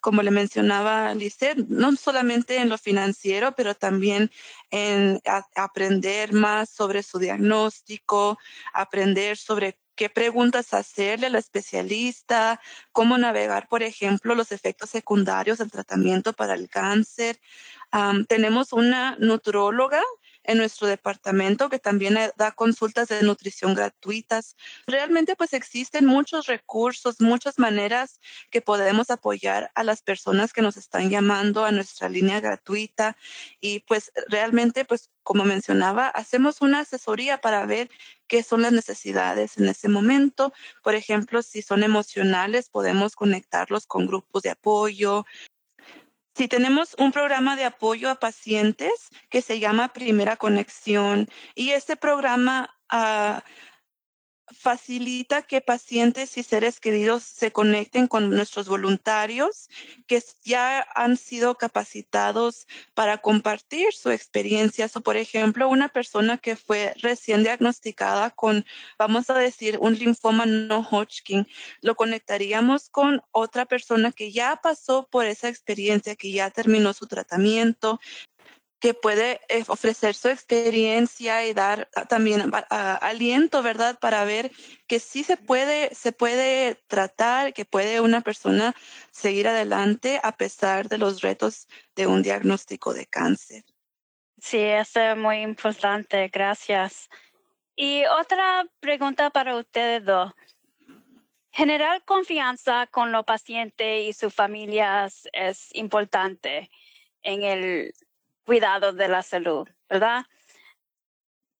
como 0.00 0.22
le 0.22 0.30
mencionaba 0.30 1.14
Lisset, 1.14 1.58
no 1.68 1.94
solamente 1.96 2.56
en 2.56 2.68
lo 2.68 2.78
financiero, 2.78 3.52
pero 3.52 3.74
también 3.74 4.30
en 4.70 5.20
aprender 5.54 6.32
más 6.32 6.70
sobre 6.70 7.02
su 7.02 7.18
diagnóstico, 7.18 8.38
aprender 8.72 9.36
sobre 9.36 9.78
qué 9.98 10.08
preguntas 10.08 10.74
hacerle 10.74 11.26
al 11.26 11.34
especialista, 11.34 12.60
cómo 12.92 13.18
navegar, 13.18 13.66
por 13.68 13.82
ejemplo, 13.82 14.36
los 14.36 14.52
efectos 14.52 14.90
secundarios 14.90 15.58
del 15.58 15.72
tratamiento 15.72 16.32
para 16.32 16.54
el 16.54 16.68
cáncer. 16.68 17.40
tenemos 18.28 18.72
una 18.72 19.16
nutróloga 19.18 20.02
en 20.48 20.58
nuestro 20.58 20.86
departamento 20.88 21.68
que 21.68 21.78
también 21.78 22.16
eh, 22.16 22.32
da 22.36 22.52
consultas 22.52 23.08
de 23.08 23.22
nutrición 23.22 23.74
gratuitas. 23.74 24.56
Realmente 24.86 25.36
pues 25.36 25.52
existen 25.52 26.06
muchos 26.06 26.46
recursos, 26.46 27.20
muchas 27.20 27.58
maneras 27.58 28.18
que 28.50 28.62
podemos 28.62 29.10
apoyar 29.10 29.70
a 29.74 29.84
las 29.84 30.02
personas 30.02 30.54
que 30.54 30.62
nos 30.62 30.78
están 30.78 31.10
llamando 31.10 31.66
a 31.66 31.70
nuestra 31.70 32.08
línea 32.08 32.40
gratuita 32.40 33.16
y 33.60 33.80
pues 33.80 34.10
realmente 34.28 34.86
pues 34.86 35.10
como 35.22 35.44
mencionaba, 35.44 36.08
hacemos 36.08 36.62
una 36.62 36.80
asesoría 36.80 37.42
para 37.42 37.66
ver 37.66 37.90
qué 38.28 38.42
son 38.42 38.62
las 38.62 38.72
necesidades 38.72 39.58
en 39.58 39.68
ese 39.68 39.90
momento. 39.90 40.54
Por 40.82 40.94
ejemplo, 40.94 41.42
si 41.42 41.60
son 41.60 41.82
emocionales, 41.82 42.70
podemos 42.70 43.14
conectarlos 43.14 43.86
con 43.86 44.06
grupos 44.06 44.42
de 44.42 44.48
apoyo, 44.48 45.26
Sí, 46.38 46.46
tenemos 46.46 46.94
un 47.00 47.10
programa 47.10 47.56
de 47.56 47.64
apoyo 47.64 48.08
a 48.08 48.20
pacientes 48.20 48.92
que 49.28 49.42
se 49.42 49.58
llama 49.58 49.88
Primera 49.88 50.36
Conexión 50.36 51.26
y 51.56 51.70
este 51.70 51.96
programa 51.96 52.70
uh, 52.92 53.40
facilita 54.52 55.42
que 55.42 55.60
pacientes 55.60 56.36
y 56.38 56.42
seres 56.42 56.80
queridos 56.80 57.22
se 57.22 57.52
conecten 57.52 58.06
con 58.06 58.30
nuestros 58.30 58.68
voluntarios 58.68 59.68
que 60.06 60.22
ya 60.44 60.86
han 60.94 61.16
sido 61.16 61.56
capacitados 61.56 62.66
para 62.94 63.18
compartir 63.18 63.92
su 63.92 64.10
experiencia. 64.10 64.88
O, 64.94 65.00
por 65.00 65.16
ejemplo, 65.16 65.68
una 65.68 65.88
persona 65.88 66.38
que 66.38 66.56
fue 66.56 66.94
recién 66.96 67.42
diagnosticada 67.42 68.30
con, 68.30 68.64
vamos 68.98 69.30
a 69.30 69.34
decir, 69.34 69.78
un 69.80 69.94
linfoma 69.94 70.46
no 70.46 70.80
Hodgkin, 70.80 71.46
lo 71.80 71.94
conectaríamos 71.94 72.88
con 72.90 73.22
otra 73.32 73.66
persona 73.66 74.12
que 74.12 74.32
ya 74.32 74.60
pasó 74.62 75.08
por 75.10 75.26
esa 75.26 75.48
experiencia, 75.48 76.16
que 76.16 76.32
ya 76.32 76.50
terminó 76.50 76.92
su 76.92 77.06
tratamiento, 77.06 78.00
que 78.80 78.94
puede 78.94 79.40
eh, 79.48 79.64
ofrecer 79.66 80.14
su 80.14 80.28
experiencia 80.28 81.44
y 81.46 81.52
dar 81.52 81.88
ah, 81.96 82.04
también 82.04 82.50
ah, 82.70 82.94
aliento, 82.96 83.62
¿verdad? 83.62 83.98
Para 83.98 84.24
ver 84.24 84.52
que 84.86 85.00
sí 85.00 85.24
se 85.24 85.36
puede, 85.36 85.94
se 85.94 86.12
puede 86.12 86.76
tratar, 86.86 87.52
que 87.52 87.64
puede 87.64 88.00
una 88.00 88.20
persona 88.20 88.74
seguir 89.10 89.48
adelante 89.48 90.20
a 90.22 90.32
pesar 90.32 90.88
de 90.88 90.98
los 90.98 91.20
retos 91.22 91.66
de 91.96 92.06
un 92.06 92.22
diagnóstico 92.22 92.94
de 92.94 93.06
cáncer. 93.06 93.64
Sí, 94.40 94.58
eso 94.58 95.00
es 95.00 95.16
muy 95.16 95.38
importante. 95.38 96.28
Gracias. 96.28 97.08
Y 97.74 98.04
otra 98.06 98.64
pregunta 98.80 99.30
para 99.30 99.56
ustedes 99.56 100.04
dos. 100.04 100.32
Generar 101.50 102.04
confianza 102.04 102.86
con 102.86 103.10
los 103.10 103.24
pacientes 103.24 104.08
y 104.08 104.12
sus 104.12 104.32
familias 104.32 105.28
es 105.32 105.74
importante 105.74 106.70
en 107.22 107.42
el 107.42 107.92
cuidado 108.48 108.94
de 108.94 109.08
la 109.08 109.20
salud, 109.20 109.68
¿verdad? 109.90 110.24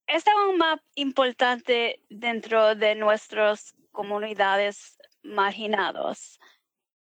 Es 0.07 0.27
aún 0.27 0.57
más 0.57 0.81
importante 0.95 2.01
dentro 2.09 2.75
de 2.77 2.95
nuestras 2.95 3.75
comunidades 3.93 4.97
marginadas 5.23 6.39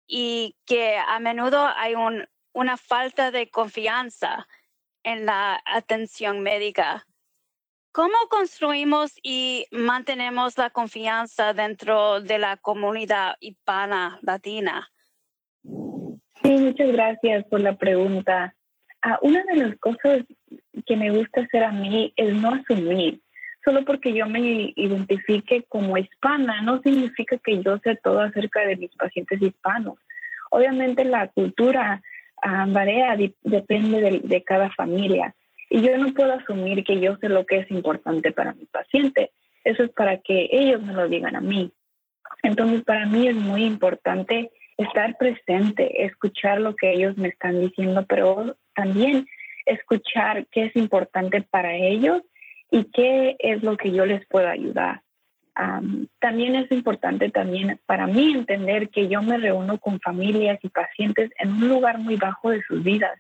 y 0.08 0.56
que 0.66 0.98
a 0.98 1.20
menudo 1.20 1.68
hay 1.76 1.94
una 2.54 2.78
falta 2.78 3.30
de 3.30 3.52
confianza 3.52 4.48
en 5.04 5.28
la 5.28 5.62
atención 5.68 6.42
médica. 6.42 7.06
¿Cómo 7.92 8.18
construimos 8.28 9.14
y 9.22 9.68
mantenemos 9.70 10.58
la 10.58 10.72
confianza 10.72 11.54
dentro 11.54 12.22
de 12.22 12.40
la 12.40 12.58
comunidad 12.58 13.36
hispana 13.40 14.18
latina? 14.24 14.90
Sí, 15.62 16.58
muchas 16.58 16.88
gracias 16.88 17.46
por 17.52 17.60
la 17.60 17.78
pregunta. 17.78 18.56
Ah, 19.08 19.20
una 19.22 19.44
de 19.44 19.58
las 19.58 19.78
cosas 19.78 20.24
que 20.88 20.98
me 20.98 21.12
gusta 21.12 21.42
hacer 21.42 21.64
a 21.64 21.72
mí 21.72 22.12
es 22.16 22.34
no 22.34 22.56
asumir. 22.56 23.22
Solo 23.64 23.86
porque 23.86 24.12
yo 24.12 24.26
me 24.26 24.74
identifique 24.76 25.64
como 25.70 25.96
hispana 25.96 26.64
no 26.64 26.82
significa 26.82 27.38
que 27.38 27.62
yo 27.62 27.78
sé 27.84 28.00
todo 28.04 28.22
acerca 28.22 28.62
de 28.62 28.78
mis 28.78 28.90
pacientes 28.96 29.40
hispanos. 29.40 30.00
Obviamente 30.50 31.06
la 31.06 31.28
cultura 31.28 32.02
uh, 32.44 32.72
varía, 32.72 33.16
depende 33.44 34.02
de, 34.02 34.22
de 34.24 34.44
cada 34.44 34.72
familia. 34.72 35.36
Y 35.70 35.84
yo 35.84 35.96
no 36.00 36.12
puedo 36.12 36.34
asumir 36.34 36.84
que 36.84 37.00
yo 37.00 37.16
sé 37.18 37.30
lo 37.30 37.46
que 37.46 37.58
es 37.58 37.70
importante 37.70 38.32
para 38.32 38.54
mi 38.54 38.66
paciente. 38.66 39.30
Eso 39.64 39.84
es 39.84 39.92
para 39.92 40.18
que 40.18 40.50
ellos 40.52 40.82
me 40.82 40.94
lo 40.94 41.08
digan 41.08 41.36
a 41.36 41.42
mí. 41.42 41.72
Entonces, 42.42 42.84
para 42.84 43.06
mí 43.06 43.28
es 43.28 43.36
muy 43.36 43.66
importante 43.66 44.50
estar 44.78 45.16
presente, 45.20 46.06
escuchar 46.06 46.60
lo 46.60 46.76
que 46.76 46.92
ellos 46.92 47.16
me 47.18 47.28
están 47.28 47.62
diciendo, 47.62 48.04
pero 48.10 48.56
también 48.76 49.28
escuchar 49.66 50.46
qué 50.52 50.66
es 50.66 50.76
importante 50.76 51.42
para 51.42 51.76
ellos 51.76 52.22
y 52.72 52.86
qué 52.92 53.36
es 53.40 53.64
lo 53.64 53.78
que 53.78 53.92
yo 53.92 54.06
les 54.06 54.26
puedo 54.28 54.48
ayudar. 54.48 55.02
también 56.20 56.56
es 56.56 56.70
importante 56.72 57.30
también 57.30 57.80
para 57.86 58.08
mí 58.08 58.34
entender 58.34 58.90
que 58.90 59.08
yo 59.08 59.22
me 59.22 59.38
reúno 59.38 59.80
con 59.80 60.00
familias 60.02 60.60
y 60.62 60.70
pacientes 60.70 61.32
en 61.40 61.54
un 61.54 61.70
lugar 61.70 61.98
muy 61.98 62.18
bajo 62.18 62.50
de 62.50 62.62
sus 62.64 62.84
vidas 62.84 63.18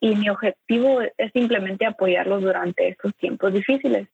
y 0.00 0.16
mi 0.16 0.28
objetivo 0.28 1.00
es 1.00 1.32
simplemente 1.32 1.86
apoyarlos 1.86 2.42
durante 2.42 2.88
estos 2.88 3.14
tiempos 3.16 3.52
difíciles. 3.52 4.08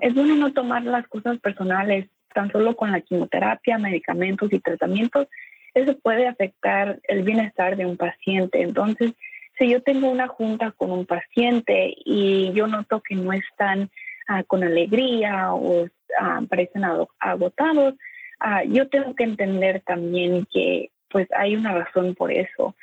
es 0.00 0.14
bueno 0.14 0.36
no 0.36 0.52
tomar 0.52 0.82
las 0.84 1.06
cosas 1.08 1.38
personales 1.38 2.08
tan 2.32 2.50
solo 2.50 2.74
con 2.76 2.92
la 2.92 3.00
quimioterapia, 3.00 3.78
medicamentos 3.78 4.50
y 4.52 4.58
tratamientos. 4.58 5.28
Eso 5.74 5.98
puede 5.98 6.26
afectar 6.26 6.98
el 7.04 7.22
bienestar 7.22 7.76
de 7.76 7.86
un 7.86 7.98
paciente. 7.98 8.62
Entonces, 8.62 9.12
si 9.58 9.68
yo 9.68 9.82
tengo 9.82 10.10
una 10.10 10.28
junta 10.28 10.72
con 10.72 10.90
un 10.90 11.06
paciente 11.06 11.94
y 12.04 12.52
yo 12.52 12.66
noto 12.66 13.00
que 13.00 13.14
no 13.14 13.32
están 13.32 13.90
ah, 14.28 14.42
con 14.44 14.64
alegría 14.64 15.52
o 15.54 15.86
ah, 16.18 16.40
parecen 16.48 16.84
agotados, 17.18 17.94
ah, 18.40 18.64
yo 18.64 18.88
tengo 18.88 19.14
que 19.14 19.24
entender 19.24 19.82
también 19.84 20.46
que 20.52 20.90
pues 21.10 21.28
hay 21.36 21.56
una 21.56 21.74
razón 21.74 22.14
por 22.14 22.32
eso 22.32 22.74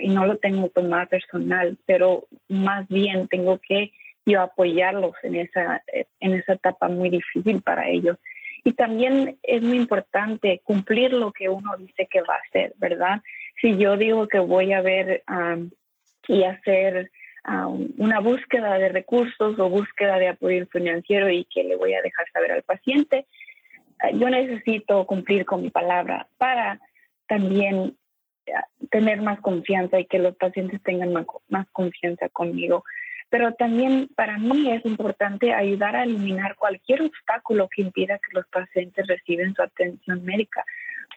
y 0.00 0.08
no 0.08 0.26
lo 0.26 0.38
tengo 0.38 0.70
tomar 0.70 1.06
personal, 1.06 1.78
pero 1.86 2.26
más 2.48 2.88
bien 2.88 3.28
tengo 3.28 3.60
que 3.60 3.92
yo 4.26 4.40
apoyarlos 4.40 5.12
en 5.22 5.36
esa, 5.36 5.84
en 6.18 6.32
esa 6.32 6.54
etapa 6.54 6.88
muy 6.88 7.10
difícil 7.10 7.62
para 7.62 7.88
ellos. 7.88 8.16
Y 8.64 8.72
también 8.72 9.38
es 9.44 9.62
muy 9.62 9.76
importante 9.76 10.62
cumplir 10.64 11.12
lo 11.12 11.30
que 11.30 11.48
uno 11.48 11.76
dice 11.78 12.08
que 12.10 12.22
va 12.22 12.34
a 12.34 12.42
hacer, 12.48 12.74
¿verdad? 12.78 13.22
Si 13.60 13.76
yo 13.76 13.96
digo 13.96 14.26
que 14.26 14.40
voy 14.40 14.72
a 14.72 14.80
ver 14.80 15.22
y 16.28 16.44
hacer 16.44 17.10
um, 17.48 17.88
una 17.98 18.20
búsqueda 18.20 18.78
de 18.78 18.90
recursos 18.90 19.58
o 19.58 19.68
búsqueda 19.68 20.18
de 20.18 20.28
apoyo 20.28 20.66
financiero 20.66 21.28
y 21.30 21.44
que 21.46 21.64
le 21.64 21.76
voy 21.76 21.94
a 21.94 22.02
dejar 22.02 22.26
saber 22.32 22.52
al 22.52 22.62
paciente. 22.62 23.26
Uh, 24.04 24.16
yo 24.16 24.28
necesito 24.28 25.06
cumplir 25.06 25.44
con 25.44 25.62
mi 25.62 25.70
palabra 25.70 26.28
para 26.36 26.78
también 27.26 27.96
uh, 28.46 28.86
tener 28.90 29.22
más 29.22 29.40
confianza 29.40 29.98
y 29.98 30.06
que 30.06 30.18
los 30.18 30.36
pacientes 30.36 30.82
tengan 30.82 31.12
más, 31.12 31.26
más 31.48 31.66
confianza 31.72 32.28
conmigo. 32.28 32.84
Pero 33.30 33.52
también 33.54 34.08
para 34.14 34.38
mí 34.38 34.70
es 34.72 34.84
importante 34.86 35.52
ayudar 35.52 35.96
a 35.96 36.04
eliminar 36.04 36.56
cualquier 36.56 37.02
obstáculo 37.02 37.68
que 37.68 37.82
impida 37.82 38.18
que 38.18 38.32
los 38.32 38.46
pacientes 38.48 39.06
reciban 39.06 39.54
su 39.54 39.62
atención 39.62 40.24
médica. 40.24 40.64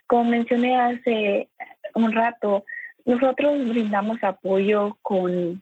Como 0.07 0.25
mencioné 0.25 0.77
hace 0.77 1.47
un 1.95 2.11
rato, 2.11 2.65
nosotros 3.05 3.67
brindamos 3.67 4.23
apoyo 4.23 4.97
con 5.01 5.61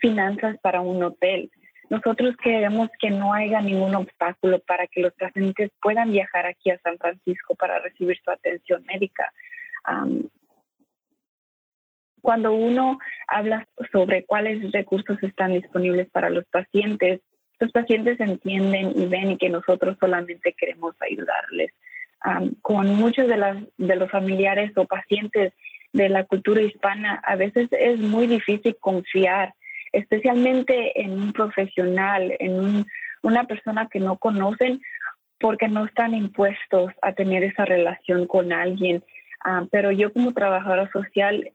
finanzas 0.00 0.56
para 0.60 0.80
un 0.80 1.02
hotel. 1.02 1.50
Nosotros 1.90 2.36
queremos 2.36 2.90
que 3.00 3.10
no 3.10 3.32
haya 3.32 3.60
ningún 3.60 3.94
obstáculo 3.94 4.58
para 4.60 4.86
que 4.86 5.00
los 5.00 5.14
pacientes 5.14 5.70
puedan 5.80 6.12
viajar 6.12 6.46
aquí 6.46 6.70
a 6.70 6.78
San 6.80 6.98
Francisco 6.98 7.54
para 7.54 7.78
recibir 7.78 8.18
su 8.22 8.30
atención 8.30 8.84
médica. 8.86 9.32
cuando 12.20 12.52
uno 12.52 12.98
habla 13.26 13.66
sobre 13.90 14.24
cuáles 14.26 14.70
recursos 14.72 15.16
están 15.22 15.52
disponibles 15.54 16.10
para 16.10 16.28
los 16.28 16.44
pacientes, 16.46 17.22
los 17.58 17.72
pacientes 17.72 18.20
entienden 18.20 18.92
y 18.94 19.06
ven 19.06 19.38
que 19.38 19.48
nosotros 19.48 19.96
solamente 19.98 20.52
queremos 20.52 20.94
ayudarles. 21.00 21.72
con 22.60 22.94
muchos 22.96 23.28
de, 23.28 23.36
las, 23.38 23.56
de 23.78 23.96
los 23.96 24.10
familiares 24.10 24.76
o 24.76 24.84
pacientes 24.84 25.54
de 25.92 26.08
la 26.08 26.24
cultura 26.24 26.62
hispana, 26.62 27.20
a 27.24 27.36
veces 27.36 27.68
es 27.72 27.98
muy 27.98 28.26
difícil 28.26 28.76
confiar, 28.80 29.54
especialmente 29.92 31.00
en 31.00 31.12
un 31.12 31.32
profesional, 31.32 32.34
en 32.38 32.84
una 33.22 33.44
persona 33.44 33.88
que 33.90 34.00
no 34.00 34.18
conocen, 34.18 34.80
porque 35.40 35.68
no 35.68 35.84
están 35.84 36.14
impuestos 36.14 36.92
a 37.00 37.12
tener 37.12 37.44
esa 37.44 37.64
relación 37.64 38.26
con 38.26 38.52
alguien. 38.52 39.04
Ah, 39.44 39.64
pero 39.70 39.92
yo 39.92 40.12
como 40.12 40.32
trabajadora 40.32 40.90
social 40.90 41.52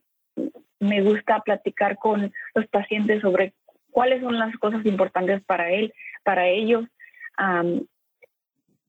me 0.80 1.02
gusta 1.02 1.42
platicar 1.42 1.98
con 1.98 2.34
los 2.56 2.68
pacientes 2.68 3.22
sobre 3.22 3.54
cuáles 3.92 4.22
son 4.22 4.40
las 4.40 4.56
cosas 4.58 4.86
importantes 4.86 5.44
para 5.46 5.72
él, 5.72 5.94
para 6.24 6.48
ellos, 6.48 6.86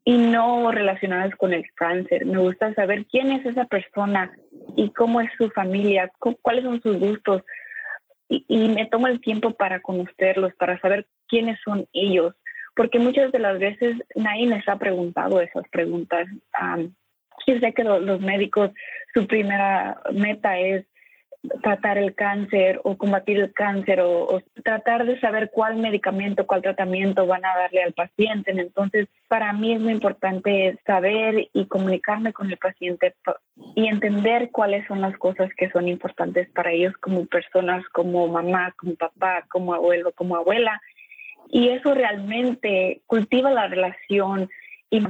y 0.04 0.18
no 0.18 0.70
relacionadas 0.70 1.34
con 1.36 1.52
el 1.52 1.64
cáncer. 1.74 2.26
Me 2.26 2.38
gusta 2.38 2.74
saber 2.74 3.06
quién 3.06 3.32
es 3.32 3.46
esa 3.46 3.64
persona 3.64 4.32
y 4.76 4.90
cómo 4.90 5.20
es 5.20 5.30
su 5.38 5.48
familia, 5.50 6.10
cuáles 6.42 6.64
son 6.64 6.80
sus 6.82 6.98
gustos. 6.98 7.42
Y, 8.28 8.68
me 8.68 8.86
tomo 8.86 9.06
el 9.06 9.20
tiempo 9.20 9.52
para 9.52 9.80
conocerlos, 9.80 10.54
para 10.54 10.80
saber 10.80 11.06
quiénes 11.28 11.58
son 11.64 11.86
ellos, 11.92 12.34
porque 12.74 12.98
muchas 12.98 13.30
de 13.32 13.38
las 13.38 13.58
veces 13.58 13.96
nadie 14.14 14.46
les 14.46 14.66
ha 14.68 14.76
preguntado 14.76 15.40
esas 15.40 15.68
preguntas. 15.68 16.26
yo 17.46 17.58
sé 17.60 17.72
que 17.72 17.84
los 17.84 18.20
médicos, 18.20 18.70
su 19.12 19.26
primera 19.26 20.00
meta 20.12 20.58
es 20.58 20.84
tratar 21.62 21.98
el 21.98 22.14
cáncer 22.14 22.80
o 22.84 22.96
combatir 22.96 23.38
el 23.38 23.52
cáncer 23.52 24.00
o, 24.00 24.40
tratar 24.62 25.04
de 25.04 25.20
saber 25.20 25.50
cuál 25.52 25.76
medicamento, 25.76 26.46
cuál 26.46 26.62
tratamiento 26.62 27.26
van 27.26 27.44
a 27.44 27.56
darle 27.56 27.82
al 27.82 27.92
paciente. 27.92 28.52
Entonces, 28.52 29.08
para 29.28 29.52
mí 29.52 29.72
es 29.72 29.80
muy 29.80 29.92
importante 29.92 30.78
saber 30.86 31.48
y 31.52 31.66
comunicarme 31.66 32.32
con 32.32 32.50
el 32.50 32.56
paciente 32.56 33.14
y 33.74 33.88
entender 33.88 34.50
cuáles 34.50 34.86
son 34.86 35.00
las 35.00 35.16
cosas 35.18 35.50
que 35.56 35.70
son 35.70 35.88
importantes 35.88 36.48
para 36.50 36.72
ellos 36.72 36.94
como 37.00 37.26
personas, 37.26 37.86
como 37.90 38.26
mamá, 38.28 38.74
como 38.78 38.94
papá, 38.94 39.44
como 39.48 39.74
abuelo, 39.74 40.12
como 40.12 40.36
abuela. 40.36 40.80
Y 41.50 41.68
eso 41.68 41.94
realmente 41.94 43.02
cultiva 43.06 43.50
la 43.50 43.68
relación 43.68 44.48
y 44.90 45.00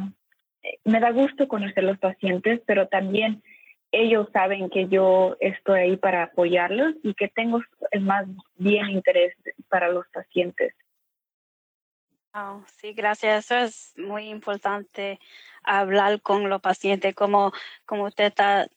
me 0.84 1.00
da 1.00 1.10
gusto 1.10 1.46
conocer 1.46 1.84
los 1.84 1.98
pacientes, 1.98 2.60
pero 2.66 2.88
también 2.88 3.42
ellos 3.94 4.28
saben 4.32 4.70
que 4.70 4.88
yo 4.88 5.36
estoy 5.40 5.80
ahí 5.80 5.96
para 5.96 6.24
apoyarlos 6.24 6.94
y 7.02 7.14
que 7.14 7.28
tengo 7.28 7.60
el 7.90 8.00
más 8.02 8.26
bien 8.56 8.90
interés 8.90 9.34
para 9.68 9.88
los 9.88 10.06
pacientes. 10.08 10.74
Oh, 12.34 12.62
sí, 12.76 12.92
gracias. 12.92 13.44
Eso 13.44 13.56
es 13.56 13.92
muy 13.96 14.28
importante 14.28 15.20
hablar 15.62 16.20
con 16.20 16.48
los 16.48 16.60
pacientes, 16.60 17.14
como, 17.14 17.52
como 17.86 18.04
usted 18.04 18.24
está 18.24 18.68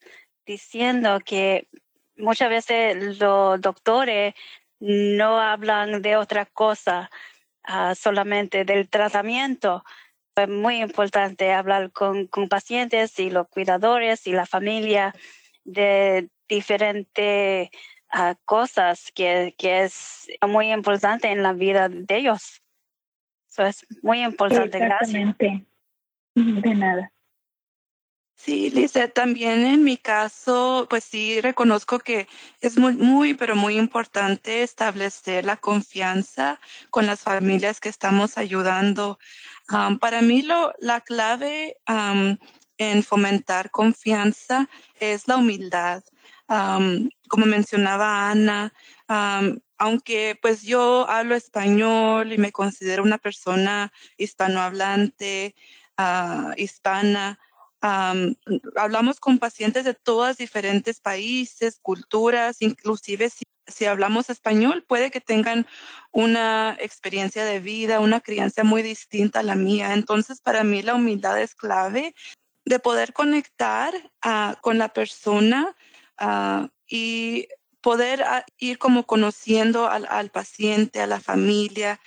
diciendo, 0.46 1.20
que 1.26 1.68
muchas 2.16 2.50
veces 2.50 3.18
los 3.20 3.60
doctores 3.60 4.36
no 4.80 5.40
hablan 5.42 6.02
de 6.02 6.18
otra 6.18 6.46
cosa, 6.46 7.10
ah, 7.64 7.96
solamente 7.96 8.64
del 8.64 8.90
tratamiento 8.90 9.84
es 10.44 10.50
muy 10.50 10.82
importante 10.82 11.52
hablar 11.54 11.92
con, 11.92 12.28
con, 12.28 12.48
pacientes 12.50 13.20
y 13.20 13.30
los 13.30 13.48
cuidadores 13.48 14.28
y 14.28 14.32
la 14.32 14.46
familia 14.46 15.14
de 15.64 16.30
diferentes 16.48 17.70
ah, 18.12 18.36
cosas 18.46 19.12
que, 19.14 19.54
que, 19.58 19.84
es 19.84 20.28
muy 20.48 20.72
importante 20.72 21.30
en 21.30 21.44
la 21.44 21.54
vida 21.54 21.90
de 21.90 22.18
ellos. 22.18 22.62
Eso 23.50 23.66
es 23.66 23.88
muy 24.02 24.24
importante. 24.24 24.80
Gracias. 24.80 25.38
De 26.36 26.76
nada. 26.76 27.12
Sí, 28.40 28.70
Lisa, 28.70 29.08
también 29.10 29.66
en 29.66 29.84
mi 29.84 29.98
caso, 29.98 30.86
pues 30.90 31.04
sí, 31.04 31.42
reconozco 31.42 32.00
que 32.00 32.28
es 32.62 32.78
muy, 32.78 32.94
muy, 32.96 33.34
pero 33.34 33.56
muy 33.56 33.78
importante 33.78 34.62
establecer 34.64 35.44
la 35.44 35.58
confianza 35.58 36.60
con 36.92 37.08
las 37.08 37.22
familias 37.22 37.80
que 37.82 37.90
estamos 37.90 38.38
ayudando. 38.38 39.18
para 40.00 40.22
mí, 40.22 40.44
lo, 40.44 40.72
la 40.80 41.02
clave 41.02 41.78
en 42.78 43.04
fomentar 43.04 43.72
confianza 43.72 44.70
es 45.00 45.28
la 45.28 45.38
humildad. 45.38 46.04
como 47.28 47.46
mencionaba 47.48 48.30
Ana, 48.32 48.72
aunque 49.78 50.38
pues 50.42 50.62
yo 50.64 51.10
hablo 51.10 51.36
español 51.36 52.32
y 52.34 52.38
me 52.38 52.52
considero 52.52 53.04
una 53.04 53.18
persona 53.18 53.92
hispanohablante, 54.18 55.56
uh, 55.98 56.52
hispana, 56.56 57.40
hablamos 57.82 59.20
con 59.20 59.38
pacientes 59.40 59.86
de 59.86 59.94
todos 59.94 60.38
diferentes 60.38 61.00
países, 61.00 61.80
culturas, 61.82 62.62
inclusive 62.62 63.30
si, 63.68 63.86
hablamos 63.86 64.30
español, 64.30 64.84
puede 64.88 65.12
que 65.12 65.22
tengan 65.22 65.68
una 66.12 66.76
experiencia 66.80 67.46
de 67.46 67.60
vida, 67.60 68.00
una 68.00 68.22
crianza 68.22 68.64
muy 68.64 68.82
distinta 68.82 69.42
a 69.42 69.44
la 69.44 69.56
mía. 69.56 69.94
Entonces, 69.94 70.42
para 70.42 70.64
mí 70.64 70.82
la 70.82 70.96
humildad 70.96 71.40
es 71.42 71.54
clave 71.54 72.16
de 72.66 72.80
poder 72.80 73.14
conectar 73.14 73.94
ah, 74.22 74.58
con 74.62 74.78
la 74.78 74.90
persona 74.90 75.76
ah, 76.18 76.70
y 76.88 77.48
poder 77.82 78.24
ah, 78.24 78.46
ir 78.58 78.78
como 78.78 79.06
conociendo 79.06 79.88
al, 79.90 80.08
al, 80.10 80.32
paciente, 80.32 81.02
a 81.02 81.08
la 81.08 81.20
familia, 81.20 82.00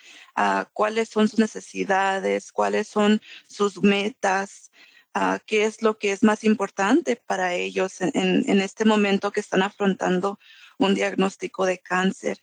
cuáles 0.72 1.10
son 1.10 1.28
sus 1.28 1.38
necesidades, 1.38 2.50
cuáles 2.50 2.88
son 2.88 3.20
sus 3.46 3.82
metas, 3.82 4.70
qué 5.46 5.64
es 5.64 5.82
lo 5.82 5.98
que 5.98 6.12
es 6.12 6.22
más 6.22 6.44
importante 6.44 7.16
para 7.16 7.54
ellos 7.54 8.00
en, 8.00 8.60
este 8.60 8.84
momento 8.84 9.32
que 9.32 9.40
están 9.40 9.62
afrontando 9.62 10.38
un 10.78 10.94
diagnóstico 10.94 11.66
de 11.66 11.78
cáncer. 11.78 12.40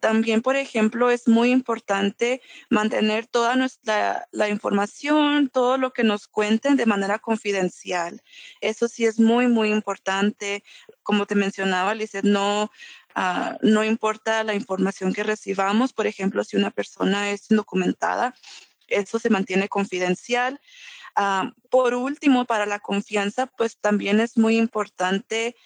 también, 0.00 0.42
por 0.42 0.56
ejemplo, 0.56 1.10
es 1.10 1.28
muy 1.28 1.50
importante 1.50 2.40
mantener 2.70 3.26
toda 3.26 3.56
nuestra 3.56 4.26
la 4.32 4.48
información, 4.48 5.48
todo 5.48 5.78
lo 5.78 5.92
que 5.92 6.04
nos 6.04 6.28
cuenten 6.28 6.76
de 6.76 6.86
manera 6.86 7.18
confidencial. 7.18 8.22
Eso 8.60 8.88
sí 8.88 9.04
es 9.06 9.18
muy, 9.18 9.48
muy 9.48 9.70
importante. 9.70 10.62
Como 11.02 11.26
te 11.26 11.34
mencionaba, 11.34 11.94
Lizeth, 11.94 12.24
no, 12.24 12.70
ah, 13.14 13.58
no 13.62 13.84
importa 13.84 14.44
la 14.44 14.54
información 14.54 15.12
que 15.12 15.24
recibamos. 15.24 15.92
Por 15.92 16.06
ejemplo, 16.06 16.44
si 16.44 16.56
una 16.56 16.70
persona 16.70 17.30
es 17.30 17.50
indocumentada, 17.50 18.34
eso 18.88 19.18
se 19.18 19.30
mantiene 19.30 19.68
confidencial. 19.68 20.60
Ah, 21.16 21.52
por 21.70 21.94
último, 21.94 22.44
para 22.44 22.66
la 22.66 22.78
confianza, 22.80 23.46
pues 23.46 23.78
también 23.78 24.20
es 24.20 24.36
muy 24.36 24.56
importante, 24.56 25.56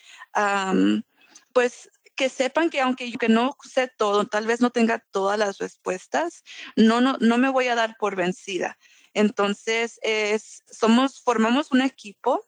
pues 1.53 1.91
que 2.17 2.29
sepan 2.29 2.71
que 2.71 2.81
aunque 2.81 3.11
yo 3.11 3.19
que 3.19 3.29
no 3.29 3.57
sé 3.63 3.91
todo, 3.97 4.27
tal 4.27 4.47
vez 4.47 4.61
no 4.61 4.71
tenga 4.71 5.01
todas 5.11 5.39
las 5.39 5.59
respuestas, 5.59 6.45
no, 6.77 7.01
no, 7.01 7.17
no 7.21 7.39
me 7.39 7.51
voy 7.51 7.69
a 7.69 7.75
dar 7.75 7.97
por 7.99 8.17
vencida. 8.17 8.79
Entonces, 9.15 9.99
es, 10.03 10.63
somos, 10.71 11.23
formamos 11.23 11.73
un 11.73 11.81
equipo. 11.81 12.45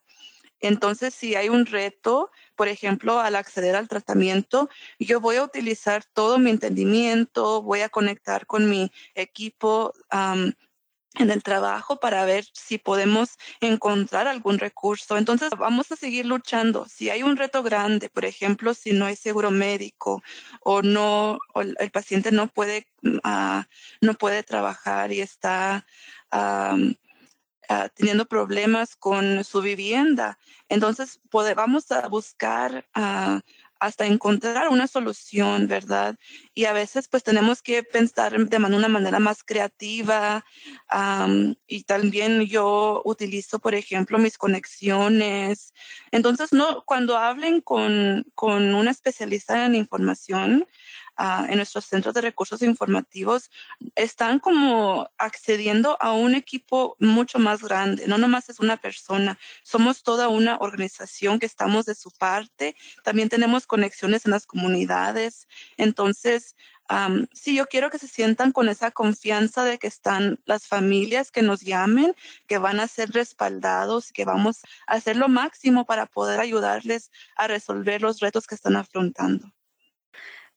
Entonces, 0.59 1.13
si 1.13 1.35
hay 1.35 1.49
un 1.49 1.65
reto, 1.65 2.31
por 2.55 2.67
ejemplo, 2.67 3.19
al 3.19 3.35
acceder 3.35 3.75
al 3.75 3.87
tratamiento, 3.87 4.69
yo 4.99 5.21
voy 5.21 5.35
a 5.35 5.43
utilizar 5.43 6.03
todo 6.13 6.39
mi 6.39 6.49
entendimiento, 6.49 7.61
voy 7.61 7.81
a 7.81 7.89
conectar 7.89 8.47
con 8.47 8.69
mi 8.69 8.91
equipo 9.13 9.93
en 11.19 11.31
el 11.31 11.43
trabajo 11.43 11.99
para 11.99 12.25
ver 12.25 12.45
si 12.53 12.77
podemos 12.77 13.37
encontrar 13.61 14.27
algún 14.27 14.59
recurso. 14.59 15.17
Entonces 15.17 15.49
vamos 15.57 15.91
a 15.91 15.95
seguir 15.95 16.25
luchando. 16.25 16.85
Si 16.87 17.09
hay 17.09 17.23
un 17.23 17.37
reto 17.37 17.63
grande, 17.63 18.09
por 18.09 18.25
ejemplo, 18.25 18.73
si 18.73 18.93
no 18.93 19.05
hay 19.05 19.15
seguro 19.15 19.51
médico 19.51 20.21
o 20.61 20.81
no, 20.81 21.39
el, 21.55 21.91
paciente 21.91 22.31
no 22.31 22.47
puede, 22.47 22.87
uh, 23.03 23.61
no 24.01 24.13
puede 24.15 24.43
trabajar 24.43 25.11
y 25.11 25.21
está 25.21 25.85
uh, 26.31 26.93
teniendo 27.95 28.25
problemas 28.25 28.95
con 28.95 29.43
su 29.43 29.61
vivienda, 29.61 30.39
entonces 30.69 31.19
vamos 31.31 31.91
a 31.91 32.07
buscar 32.07 32.87
hasta 33.79 34.05
encontrar 34.05 34.69
una 34.69 34.87
solución, 34.87 35.67
¿verdad? 35.67 36.17
Y 36.53 36.65
a 36.65 36.73
veces 36.73 37.07
pues 37.07 37.23
tenemos 37.23 37.61
que 37.61 37.83
pensar 37.83 38.37
de 38.37 38.57
una 38.57 38.87
manera 38.87 39.19
más 39.19 39.43
creativa 39.43 40.43
y 41.67 41.83
también 41.83 42.41
yo 42.45 43.01
utilizo, 43.05 43.59
por 43.59 43.75
ejemplo, 43.75 44.17
mis 44.17 44.37
conexiones. 44.37 45.73
Entonces, 46.11 46.53
no, 46.53 46.83
cuando 46.85 47.17
hablen 47.17 47.61
con, 47.61 48.25
con 48.35 48.73
una 48.73 48.91
especialista 48.91 49.65
en 49.65 49.75
información, 49.75 50.67
en 51.17 51.55
nuestros 51.57 51.85
centros 51.85 52.13
de 52.13 52.21
recursos 52.21 52.61
informativos 52.61 53.49
están 53.95 54.39
como 54.39 55.09
accediendo 55.17 55.97
a 55.99 56.11
un 56.11 56.35
equipo 56.35 56.95
mucho 56.99 57.39
más 57.39 57.63
grande. 57.63 58.07
No 58.07 58.17
nomás 58.17 58.49
es 58.49 58.59
una 58.59 58.77
persona, 58.77 59.39
somos 59.63 60.03
toda 60.03 60.27
una 60.27 60.57
organización 60.57 61.39
que 61.39 61.47
estamos 61.47 61.85
de 61.85 61.95
su 61.95 62.11
parte. 62.11 62.75
También 63.03 63.29
tenemos 63.29 63.65
conexiones 63.65 64.25
en 64.25 64.31
las 64.31 64.45
comunidades. 64.45 65.47
Entonces, 65.77 66.55
sí, 67.33 67.55
yo 67.55 67.65
quiero 67.65 67.89
que 67.89 67.99
se 67.99 68.07
sientan 68.07 68.51
con 68.51 68.69
esa 68.69 68.91
confianza 68.91 69.65
de 69.65 69.79
que 69.79 69.87
están 69.87 70.39
las 70.45 70.67
familias 70.67 71.31
que 71.31 71.41
nos 71.41 71.61
llamen, 71.61 72.15
que 72.47 72.59
van 72.59 72.79
a 72.79 72.87
ser 72.87 73.09
respaldados, 73.11 74.11
que 74.11 74.25
vamos 74.25 74.61
a 74.85 74.93
hacer 74.93 75.17
lo 75.17 75.29
máximo 75.29 75.85
para 75.85 76.05
poder 76.05 76.39
ayudarles 76.39 77.11
a 77.35 77.47
resolver 77.47 78.01
los 78.01 78.19
retos 78.19 78.47
que 78.47 78.55
están 78.55 78.75
afrontando. 78.75 79.51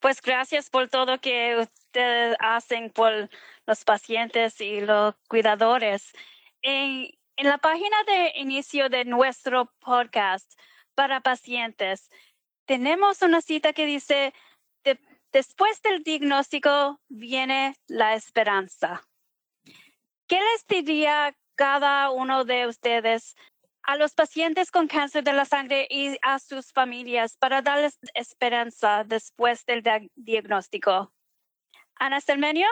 Pues 0.00 0.22
gracias 0.22 0.70
por 0.70 0.88
todo 0.88 1.20
que 1.20 1.56
ustedes 1.56 2.34
hacen 2.40 2.90
por 2.90 3.28
los 3.66 3.84
pacientes 3.84 4.60
y 4.60 4.80
los 4.80 5.14
cuidadores. 5.28 6.12
En, 6.62 7.10
en 7.36 7.46
la 7.46 7.58
página 7.58 7.96
de 8.06 8.32
inicio 8.36 8.88
de 8.88 9.04
nuestro 9.04 9.72
podcast 9.78 10.50
para 10.94 11.20
pacientes, 11.20 12.10
tenemos 12.66 13.20
una 13.20 13.42
cita 13.42 13.72
que 13.74 13.84
dice, 13.84 14.32
después 15.32 15.82
del 15.82 16.02
diagnóstico 16.02 16.98
viene 17.08 17.76
la 17.86 18.14
esperanza. 18.14 19.02
¿Qué 20.26 20.36
les 20.36 20.66
diría 20.66 21.36
cada 21.56 22.10
uno 22.10 22.44
de 22.44 22.66
ustedes 22.66 23.36
a 23.82 23.96
los 23.96 24.14
pacientes 24.14 24.70
con 24.70 24.86
cáncer 24.86 25.24
de 25.24 25.32
la 25.32 25.44
sangre 25.44 25.86
y 25.90 26.16
a 26.22 26.38
sus 26.38 26.72
familias 26.72 27.36
para 27.38 27.62
darles 27.62 27.98
esperanza 28.14 29.04
después 29.04 29.64
del 29.66 29.82
diagnóstico. 30.14 31.12
Ana 31.96 32.20
Selmenio. 32.20 32.66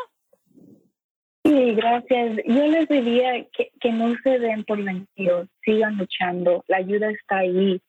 Sí, 1.44 1.74
gracias. 1.74 2.36
Yo 2.46 2.66
les 2.66 2.88
diría 2.88 3.44
que, 3.52 3.70
que 3.80 3.92
no 3.92 4.14
se 4.22 4.38
den 4.38 4.64
por 4.64 4.82
vencidos, 4.82 5.48
sigan 5.64 5.96
luchando, 5.96 6.62
la 6.68 6.78
ayuda 6.78 7.10
está 7.10 7.38
ahí. 7.38 7.80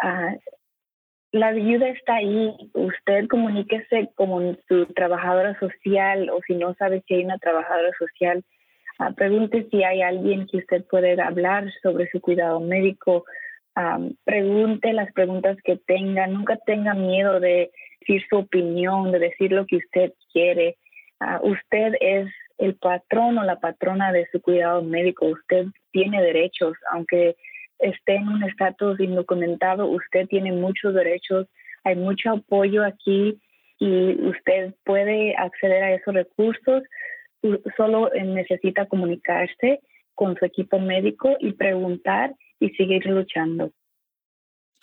Ah, 0.00 0.34
la 1.32 1.48
ayuda 1.48 1.88
está 1.88 2.16
ahí. 2.16 2.54
Usted 2.74 3.26
comuníquese 3.28 4.10
con 4.14 4.58
su 4.68 4.86
trabajadora 4.86 5.58
social 5.58 6.28
o 6.30 6.40
si 6.46 6.54
no 6.54 6.74
sabe 6.74 7.02
si 7.06 7.14
hay 7.14 7.24
una 7.24 7.38
trabajadora 7.38 7.90
social, 7.98 8.44
uh, 8.98 9.14
pregunte 9.14 9.66
si 9.70 9.82
hay 9.82 10.02
alguien 10.02 10.46
que 10.46 10.58
usted 10.58 10.84
puede 10.84 11.20
hablar 11.20 11.70
sobre 11.82 12.10
su 12.10 12.20
cuidado 12.20 12.60
médico. 12.60 13.24
pregunte 14.24 14.92
las 14.92 15.12
preguntas 15.12 15.56
que 15.64 15.76
tenga. 15.76 16.26
Nunca 16.26 16.56
tenga 16.66 16.94
miedo 16.94 17.40
de 17.40 17.70
decir 18.00 18.22
su 18.28 18.38
opinión, 18.38 19.12
de 19.12 19.18
decir 19.18 19.52
lo 19.52 19.66
que 19.66 19.76
usted 19.76 20.12
quiere. 20.32 20.76
Ah, 21.20 21.40
usted 21.42 21.94
es 22.00 22.28
el 22.58 22.74
patrón 22.76 23.38
o 23.38 23.44
la 23.44 23.60
patrona 23.60 24.12
de 24.12 24.26
su 24.30 24.40
cuidado 24.40 24.82
médico. 24.82 25.26
Usted 25.26 25.66
tiene 25.92 26.22
derechos, 26.22 26.76
aunque 26.90 27.36
esté 27.78 28.16
en 28.16 28.28
un 28.28 28.42
estatus 28.44 29.00
indocumentado, 29.00 29.86
usted 29.86 30.26
tiene 30.28 30.52
muchos 30.52 30.94
derechos, 30.94 31.48
hay 31.84 31.96
mucho 31.96 32.30
apoyo 32.30 32.84
aquí 32.84 33.40
y 33.78 34.28
usted 34.28 34.74
puede 34.84 35.34
acceder 35.36 35.82
a 35.82 35.94
esos 35.94 36.14
recursos, 36.14 36.82
solo 37.76 38.10
necesita 38.10 38.86
comunicarse 38.86 39.80
con 40.14 40.36
su 40.36 40.44
equipo 40.44 40.78
médico 40.78 41.36
y 41.40 41.52
preguntar 41.52 42.34
y 42.60 42.70
seguir 42.70 43.06
luchando. 43.06 43.72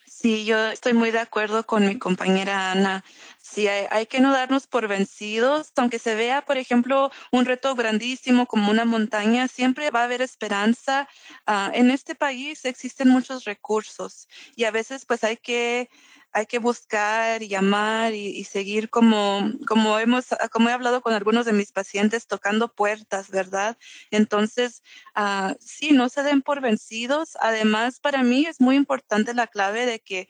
Sí, 0.10 0.44
yo 0.44 0.68
estoy 0.68 0.94
muy 0.94 1.12
de 1.12 1.20
acuerdo 1.20 1.66
con 1.66 1.86
mi 1.88 2.00
compañera 2.00 2.72
Ana. 2.72 3.06
Sí, 3.38 3.68
hay, 3.68 4.08
que 4.08 4.20
no 4.20 4.34
darnos 4.34 4.66
por 4.66 4.88
vencidos, 4.88 5.72
aunque 5.78 6.00
se 6.00 6.16
vea, 6.16 6.42
por 6.42 6.58
ejemplo, 6.58 7.12
un 7.32 7.46
reto 7.46 7.76
grandísimo 7.76 8.48
como 8.48 8.72
una 8.72 8.86
montaña, 8.86 9.48
siempre 9.48 9.92
va 9.92 10.02
a 10.02 10.04
haber 10.06 10.22
esperanza. 10.22 11.08
Ah, 11.46 11.72
en 11.76 11.92
este 11.92 12.16
país 12.16 12.66
existen 12.66 13.10
muchos 13.10 13.46
recursos 13.46 14.28
y 14.56 14.64
a 14.64 14.72
veces 14.72 15.06
pues 15.06 15.24
hay 15.24 15.38
que 15.38 15.90
hay 16.32 16.46
que 16.46 16.60
buscar 16.60 17.42
y 17.42 17.48
llamar 17.48 18.14
y, 18.14 18.44
seguir 18.44 18.90
como, 18.90 19.52
como, 19.68 20.00
hemos, 20.00 20.28
como 20.52 20.70
he 20.70 20.74
hablado 20.74 21.02
con 21.02 21.14
algunos 21.14 21.46
de 21.46 21.54
mis 21.54 21.72
pacientes, 21.72 22.28
tocando 22.28 22.74
puertas, 22.74 23.30
¿verdad? 23.30 23.78
Entonces, 24.12 24.84
uh, 25.16 25.54
sí, 25.60 25.92
no 25.92 26.10
se 26.10 26.24
den 26.24 26.42
por 26.42 26.62
vencidos. 26.62 27.38
Además, 27.40 28.00
para 28.00 28.24
mí 28.24 28.46
es 28.46 28.62
muy 28.62 28.76
importante 28.76 29.34
la 29.34 29.48
clave 29.48 29.86
de 29.86 30.00
que 30.00 30.30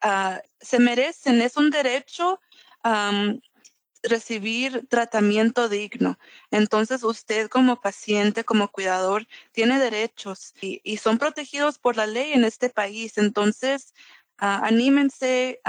ah, 0.00 0.40
se 0.60 0.78
merecen, 0.78 1.40
es 1.42 1.56
un 1.56 1.70
derecho. 1.70 2.40
recibir 4.02 4.86
tratamiento 4.88 5.68
digno. 5.68 6.18
Entonces, 6.50 7.04
usted 7.04 7.48
como 7.48 7.80
paciente, 7.82 8.44
como 8.44 8.68
cuidador, 8.68 9.26
tiene 9.52 9.78
derechos 9.78 10.54
y, 10.62 10.96
son 10.96 11.18
protegidos 11.18 11.78
por 11.78 11.96
la 11.96 12.06
ley 12.06 12.32
en 12.32 12.44
este 12.44 12.70
país. 12.70 13.18
Entonces, 13.18 13.92
Ah, 14.42 14.62
anímense, 14.64 15.60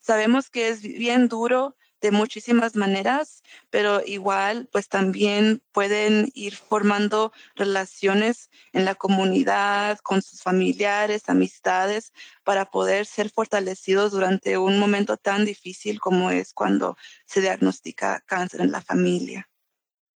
sabemos 0.00 0.50
que 0.50 0.68
es 0.68 0.82
bien 0.82 1.28
duro 1.28 1.76
de 2.00 2.10
muchísimas 2.10 2.74
maneras, 2.74 3.44
pero 3.70 4.02
igual 4.04 4.68
pues 4.72 4.88
también 4.88 5.62
pueden 5.70 6.32
ir 6.34 6.56
formando 6.56 7.32
relaciones 7.54 8.50
en 8.72 8.84
la 8.84 8.96
comunidad, 8.96 10.00
con 10.00 10.20
sus 10.20 10.42
familiares, 10.42 11.28
amistades, 11.28 12.12
para 12.42 12.64
poder 12.64 13.06
ser 13.06 13.30
fortalecidos 13.30 14.10
durante 14.10 14.58
un 14.58 14.80
momento 14.80 15.16
tan 15.16 15.44
difícil 15.44 16.00
como 16.00 16.32
es 16.32 16.52
cuando 16.52 16.96
se 17.24 17.40
diagnostica 17.40 18.20
cáncer 18.26 18.62
en 18.62 18.72
la 18.72 18.80
familia. 18.80 19.48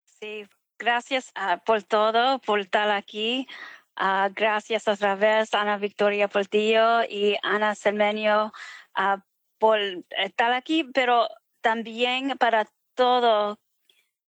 Sí, 0.05 0.47
gracias 0.78 1.33
ah, 1.35 1.61
por 1.66 1.83
todo, 1.83 2.39
por 2.39 2.61
estar 2.61 2.93
aquí. 2.93 3.49
Ah, 3.97 4.30
gracias 4.34 4.88
otra 4.88 5.14
vez, 5.16 5.53
Ana 5.55 5.76
Victoria 5.76 6.28
Portillo 6.28 7.05
y 7.05 7.36
Ana 7.43 7.74
Selmenio, 7.74 8.53
ah, 8.95 9.22
por 9.59 9.78
estar 10.11 10.53
aquí, 10.53 10.84
pero 10.84 11.28
también 11.61 12.36
para 12.38 12.66
todo, 12.95 13.59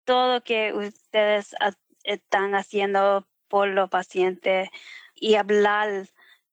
todo 0.05 0.43
que 0.43 0.73
ustedes 0.73 1.55
están 2.05 2.55
haciendo 2.55 3.27
por 3.49 3.69
los 3.69 3.89
pacientes 3.91 4.69
y 5.15 5.37
hablar 5.37 6.09